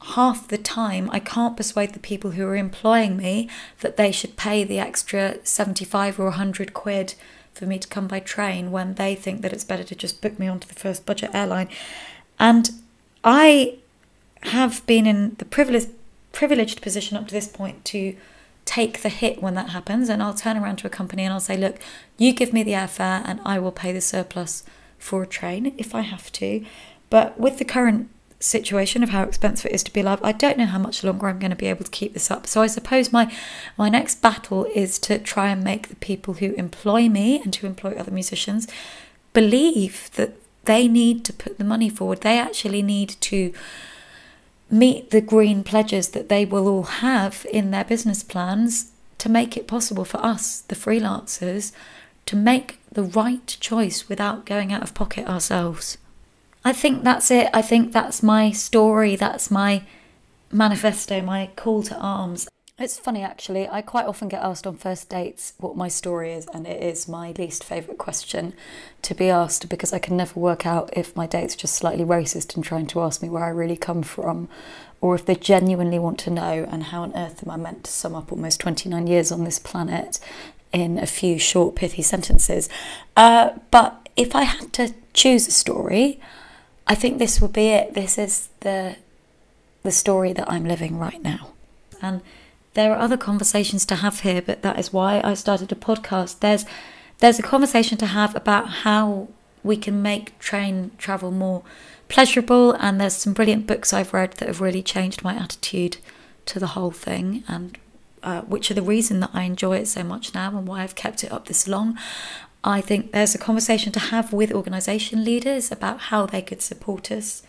half 0.00 0.46
the 0.48 0.58
time 0.58 1.10
I 1.12 1.18
can't 1.20 1.56
persuade 1.56 1.92
the 1.92 1.98
people 1.98 2.32
who 2.32 2.46
are 2.46 2.56
employing 2.56 3.16
me 3.16 3.48
that 3.80 3.96
they 3.96 4.12
should 4.12 4.36
pay 4.36 4.62
the 4.62 4.78
extra 4.78 5.44
75 5.44 6.20
or 6.20 6.24
100 6.24 6.72
quid 6.72 7.14
for 7.58 7.66
me 7.66 7.78
to 7.78 7.88
come 7.88 8.06
by 8.06 8.20
train 8.20 8.70
when 8.70 8.94
they 8.94 9.14
think 9.14 9.42
that 9.42 9.52
it's 9.52 9.64
better 9.64 9.84
to 9.84 9.94
just 9.94 10.22
book 10.22 10.38
me 10.38 10.46
onto 10.46 10.68
the 10.68 10.74
first 10.74 11.04
budget 11.04 11.30
airline. 11.34 11.68
And 12.38 12.70
I 13.24 13.78
have 14.42 14.86
been 14.86 15.06
in 15.06 15.34
the 15.38 15.44
privileged 15.44 15.90
privileged 16.30 16.80
position 16.82 17.16
up 17.16 17.26
to 17.26 17.34
this 17.34 17.48
point 17.48 17.84
to 17.86 18.14
take 18.64 19.00
the 19.00 19.08
hit 19.08 19.42
when 19.42 19.54
that 19.54 19.70
happens 19.70 20.08
and 20.08 20.22
I'll 20.22 20.34
turn 20.34 20.56
around 20.56 20.76
to 20.76 20.86
a 20.86 20.90
company 20.90 21.24
and 21.24 21.32
I'll 21.32 21.40
say, 21.40 21.56
look, 21.56 21.78
you 22.18 22.32
give 22.32 22.52
me 22.52 22.62
the 22.62 22.72
airfare 22.72 23.22
and 23.24 23.40
I 23.44 23.58
will 23.58 23.72
pay 23.72 23.92
the 23.92 24.00
surplus 24.00 24.62
for 24.98 25.22
a 25.22 25.26
train 25.26 25.74
if 25.78 25.94
I 25.94 26.02
have 26.02 26.30
to. 26.32 26.64
But 27.10 27.40
with 27.40 27.58
the 27.58 27.64
current 27.64 28.10
situation 28.40 29.02
of 29.02 29.10
how 29.10 29.22
expensive 29.24 29.66
it 29.66 29.74
is 29.74 29.82
to 29.84 29.92
be 29.92 30.00
alive, 30.00 30.20
I 30.22 30.32
don't 30.32 30.58
know 30.58 30.66
how 30.66 30.78
much 30.78 31.02
longer 31.02 31.28
I'm 31.28 31.38
going 31.38 31.50
to 31.50 31.56
be 31.56 31.66
able 31.66 31.84
to 31.84 31.90
keep 31.90 32.12
this 32.12 32.30
up. 32.30 32.46
So 32.46 32.62
I 32.62 32.66
suppose 32.66 33.12
my 33.12 33.32
my 33.76 33.88
next 33.88 34.22
battle 34.22 34.66
is 34.74 34.98
to 35.00 35.18
try 35.18 35.48
and 35.48 35.64
make 35.64 35.88
the 35.88 35.96
people 35.96 36.34
who 36.34 36.52
employ 36.54 37.08
me 37.08 37.40
and 37.42 37.52
to 37.54 37.66
employ 37.66 37.92
other 37.92 38.12
musicians 38.12 38.68
believe 39.32 40.10
that 40.14 40.34
they 40.64 40.86
need 40.86 41.24
to 41.24 41.32
put 41.32 41.58
the 41.58 41.64
money 41.64 41.88
forward. 41.88 42.20
They 42.20 42.38
actually 42.38 42.82
need 42.82 43.16
to 43.22 43.52
meet 44.70 45.10
the 45.10 45.20
green 45.20 45.64
pledges 45.64 46.10
that 46.10 46.28
they 46.28 46.44
will 46.44 46.68
all 46.68 46.82
have 46.84 47.46
in 47.50 47.70
their 47.70 47.84
business 47.84 48.22
plans 48.22 48.92
to 49.16 49.28
make 49.28 49.56
it 49.56 49.66
possible 49.66 50.04
for 50.04 50.18
us, 50.24 50.60
the 50.60 50.76
freelancers, 50.76 51.72
to 52.26 52.36
make 52.36 52.78
the 52.92 53.02
right 53.02 53.56
choice 53.60 54.08
without 54.08 54.44
going 54.44 54.72
out 54.72 54.82
of 54.82 54.94
pocket 54.94 55.26
ourselves. 55.26 55.96
I 56.64 56.72
think 56.72 57.04
that's 57.04 57.30
it. 57.30 57.48
I 57.54 57.62
think 57.62 57.92
that's 57.92 58.22
my 58.22 58.50
story. 58.50 59.16
That's 59.16 59.50
my 59.50 59.82
manifesto, 60.50 61.20
my 61.20 61.50
call 61.56 61.82
to 61.84 61.96
arms. 61.96 62.48
It's 62.80 62.96
funny 62.96 63.24
actually, 63.24 63.68
I 63.68 63.82
quite 63.82 64.06
often 64.06 64.28
get 64.28 64.40
asked 64.40 64.64
on 64.64 64.76
first 64.76 65.08
dates 65.08 65.52
what 65.58 65.76
my 65.76 65.88
story 65.88 66.32
is, 66.32 66.46
and 66.54 66.64
it 66.64 66.80
is 66.80 67.08
my 67.08 67.32
least 67.32 67.64
favourite 67.64 67.98
question 67.98 68.52
to 69.02 69.16
be 69.16 69.28
asked 69.28 69.68
because 69.68 69.92
I 69.92 69.98
can 69.98 70.16
never 70.16 70.38
work 70.38 70.64
out 70.64 70.90
if 70.92 71.16
my 71.16 71.26
date's 71.26 71.56
just 71.56 71.74
slightly 71.74 72.04
racist 72.04 72.54
and 72.54 72.62
trying 72.62 72.86
to 72.88 73.00
ask 73.00 73.20
me 73.20 73.28
where 73.28 73.42
I 73.42 73.48
really 73.48 73.76
come 73.76 74.04
from, 74.04 74.48
or 75.00 75.16
if 75.16 75.26
they 75.26 75.34
genuinely 75.34 75.98
want 75.98 76.20
to 76.20 76.30
know, 76.30 76.68
and 76.70 76.84
how 76.84 77.02
on 77.02 77.16
earth 77.16 77.42
am 77.42 77.50
I 77.50 77.56
meant 77.56 77.82
to 77.82 77.90
sum 77.90 78.14
up 78.14 78.30
almost 78.30 78.60
29 78.60 79.08
years 79.08 79.32
on 79.32 79.42
this 79.42 79.58
planet 79.58 80.20
in 80.72 80.98
a 80.98 81.06
few 81.06 81.36
short, 81.36 81.74
pithy 81.74 82.02
sentences. 82.02 82.68
Uh, 83.16 83.58
but 83.72 84.08
if 84.14 84.36
I 84.36 84.44
had 84.44 84.72
to 84.74 84.94
choose 85.14 85.48
a 85.48 85.50
story, 85.50 86.20
I 86.88 86.94
think 86.94 87.18
this 87.18 87.40
will 87.40 87.48
be 87.48 87.68
it. 87.68 87.94
This 87.94 88.18
is 88.18 88.48
the 88.60 88.96
the 89.82 89.92
story 89.92 90.32
that 90.32 90.50
I'm 90.50 90.64
living 90.64 90.98
right 90.98 91.22
now. 91.22 91.52
And 92.02 92.20
there 92.74 92.92
are 92.92 92.98
other 92.98 93.16
conversations 93.16 93.86
to 93.86 93.96
have 93.96 94.20
here, 94.20 94.42
but 94.42 94.62
that 94.62 94.78
is 94.78 94.92
why 94.92 95.20
I 95.22 95.34
started 95.34 95.70
a 95.70 95.74
podcast. 95.74 96.40
There's 96.40 96.64
there's 97.18 97.38
a 97.38 97.42
conversation 97.42 97.98
to 97.98 98.06
have 98.06 98.34
about 98.34 98.68
how 98.68 99.28
we 99.62 99.76
can 99.76 100.00
make 100.02 100.38
train 100.38 100.92
travel 100.98 101.30
more 101.30 101.62
pleasurable 102.08 102.72
and 102.72 103.00
there's 103.00 103.14
some 103.14 103.32
brilliant 103.32 103.66
books 103.66 103.92
I've 103.92 104.14
read 104.14 104.34
that 104.34 104.48
have 104.48 104.60
really 104.60 104.82
changed 104.82 105.22
my 105.22 105.34
attitude 105.34 105.98
to 106.46 106.58
the 106.58 106.68
whole 106.68 106.90
thing 106.90 107.44
and 107.48 107.76
uh, 108.22 108.42
which 108.42 108.70
are 108.70 108.74
the 108.74 108.82
reason 108.82 109.20
that 109.20 109.30
I 109.34 109.42
enjoy 109.42 109.78
it 109.78 109.88
so 109.88 110.02
much 110.02 110.34
now 110.34 110.56
and 110.56 110.66
why 110.66 110.82
I've 110.82 110.94
kept 110.94 111.22
it 111.22 111.32
up 111.32 111.46
this 111.46 111.68
long. 111.68 111.98
I 112.64 112.80
think 112.80 113.12
there's 113.12 113.34
a 113.34 113.38
conversation 113.38 113.92
to 113.92 114.00
have 114.00 114.32
with 114.32 114.52
organisation 114.52 115.24
leaders 115.24 115.70
about 115.70 116.00
how 116.00 116.26
they 116.26 116.42
could 116.42 116.60
support 116.60 117.10
us 117.12 117.42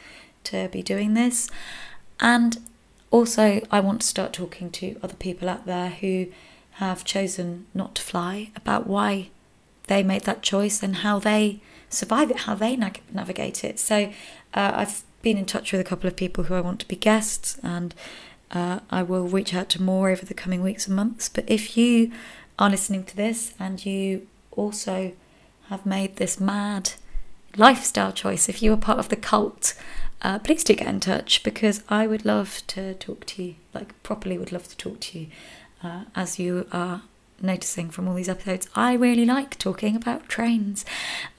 to 0.45 0.69
be 0.69 0.81
doing 0.81 1.13
this. 1.13 1.49
And 2.19 2.57
also, 3.11 3.61
I 3.71 3.79
want 3.79 4.01
to 4.01 4.07
start 4.07 4.33
talking 4.33 4.69
to 4.71 4.97
other 5.01 5.15
people 5.15 5.49
out 5.49 5.65
there 5.65 5.89
who 5.89 6.27
have 6.73 7.03
chosen 7.03 7.65
not 7.73 7.95
to 7.95 8.01
fly 8.01 8.51
about 8.55 8.87
why 8.87 9.29
they 9.87 10.03
made 10.03 10.23
that 10.23 10.43
choice 10.43 10.83
and 10.83 10.97
how 10.97 11.17
they 11.17 11.59
survive 11.89 12.29
it, 12.29 12.41
how 12.41 12.53
they 12.53 12.75
nav- 12.75 13.01
navigate 13.11 13.63
it. 13.63 13.79
So, 13.79 14.13
uh, 14.53 14.71
I've 14.75 15.03
been 15.21 15.37
in 15.37 15.45
touch 15.45 15.71
with 15.71 15.81
a 15.81 15.83
couple 15.83 16.07
of 16.07 16.15
people 16.15 16.45
who 16.45 16.53
I 16.53 16.61
want 16.61 16.79
to 16.81 16.87
be 16.87 16.95
guests, 16.95 17.57
and 17.63 17.95
uh, 18.51 18.79
I 18.91 19.01
will 19.03 19.27
reach 19.27 19.53
out 19.53 19.69
to 19.69 19.81
more 19.81 20.09
over 20.09 20.25
the 20.25 20.33
coming 20.33 20.61
weeks 20.61 20.85
and 20.87 20.95
months. 20.95 21.29
But 21.29 21.45
if 21.47 21.75
you 21.75 22.11
are 22.59 22.69
listening 22.69 23.05
to 23.05 23.15
this 23.15 23.53
and 23.59 23.83
you 23.85 24.27
also 24.59 25.13
have 25.69 25.85
made 25.85 26.15
this 26.15 26.39
mad 26.39 26.91
lifestyle 27.55 28.11
choice, 28.11 28.49
if 28.49 28.61
you 28.61 28.73
are 28.73 28.77
part 28.77 28.99
of 28.99 29.09
the 29.09 29.15
cult, 29.15 29.73
uh, 30.21 30.39
please 30.39 30.63
do 30.63 30.73
get 30.75 30.87
in 30.87 30.99
touch 30.99 31.43
because 31.43 31.83
I 31.89 32.07
would 32.07 32.25
love 32.25 32.61
to 32.67 32.93
talk 32.95 33.25
to 33.27 33.43
you, 33.43 33.55
like, 33.73 34.01
properly 34.03 34.37
would 34.37 34.51
love 34.51 34.67
to 34.67 34.77
talk 34.77 34.99
to 34.99 35.19
you 35.19 35.27
uh, 35.83 36.03
as 36.15 36.39
you 36.39 36.67
are 36.71 37.03
noticing 37.41 37.89
from 37.89 38.07
all 38.07 38.15
these 38.15 38.29
episodes, 38.29 38.67
I 38.75 38.93
really 38.93 39.25
like 39.25 39.57
talking 39.57 39.95
about 39.95 40.29
trains. 40.29 40.85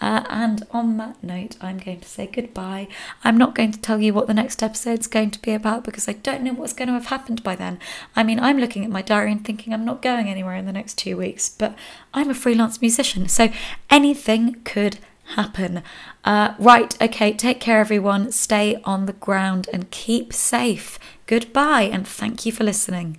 Uh, 0.00 0.24
and 0.28 0.66
on 0.70 0.96
that 0.98 1.22
note, 1.22 1.56
I'm 1.60 1.78
going 1.78 2.00
to 2.00 2.08
say 2.08 2.26
goodbye. 2.26 2.88
I'm 3.24 3.36
not 3.36 3.54
going 3.54 3.72
to 3.72 3.80
tell 3.80 4.00
you 4.00 4.12
what 4.12 4.26
the 4.26 4.34
next 4.34 4.62
episode's 4.62 5.06
going 5.06 5.30
to 5.32 5.42
be 5.42 5.52
about 5.52 5.84
because 5.84 6.08
I 6.08 6.14
don't 6.14 6.42
know 6.42 6.52
what's 6.52 6.72
going 6.72 6.88
to 6.88 6.94
have 6.94 7.06
happened 7.06 7.42
by 7.42 7.56
then. 7.56 7.78
I 8.16 8.22
mean, 8.22 8.40
I'm 8.40 8.58
looking 8.58 8.84
at 8.84 8.90
my 8.90 9.02
diary 9.02 9.32
and 9.32 9.44
thinking 9.44 9.72
I'm 9.72 9.84
not 9.84 10.02
going 10.02 10.28
anywhere 10.28 10.56
in 10.56 10.66
the 10.66 10.72
next 10.72 10.98
two 10.98 11.16
weeks, 11.16 11.48
but 11.48 11.76
I'm 12.12 12.30
a 12.30 12.34
freelance 12.34 12.80
musician, 12.80 13.28
so 13.28 13.50
anything 13.88 14.56
could 14.64 14.98
happen. 15.36 15.82
Uh, 16.24 16.54
right, 16.58 17.00
okay, 17.00 17.32
take 17.32 17.60
care, 17.60 17.80
everyone. 17.80 18.32
Stay 18.32 18.80
on 18.84 19.06
the 19.06 19.12
ground 19.12 19.68
and 19.72 19.90
keep 19.90 20.32
safe. 20.32 20.98
Goodbye, 21.26 21.82
and 21.82 22.06
thank 22.06 22.44
you 22.44 22.52
for 22.52 22.64
listening. 22.64 23.18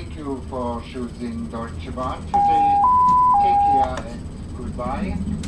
Thank 0.00 0.16
you 0.16 0.40
for 0.48 0.82
choosing 0.90 1.46
Deutsche 1.50 1.94
Bahn 1.94 2.24
today. 2.24 2.80
Take 3.42 3.60
care 3.68 4.06
and 4.08 4.56
goodbye. 4.56 5.39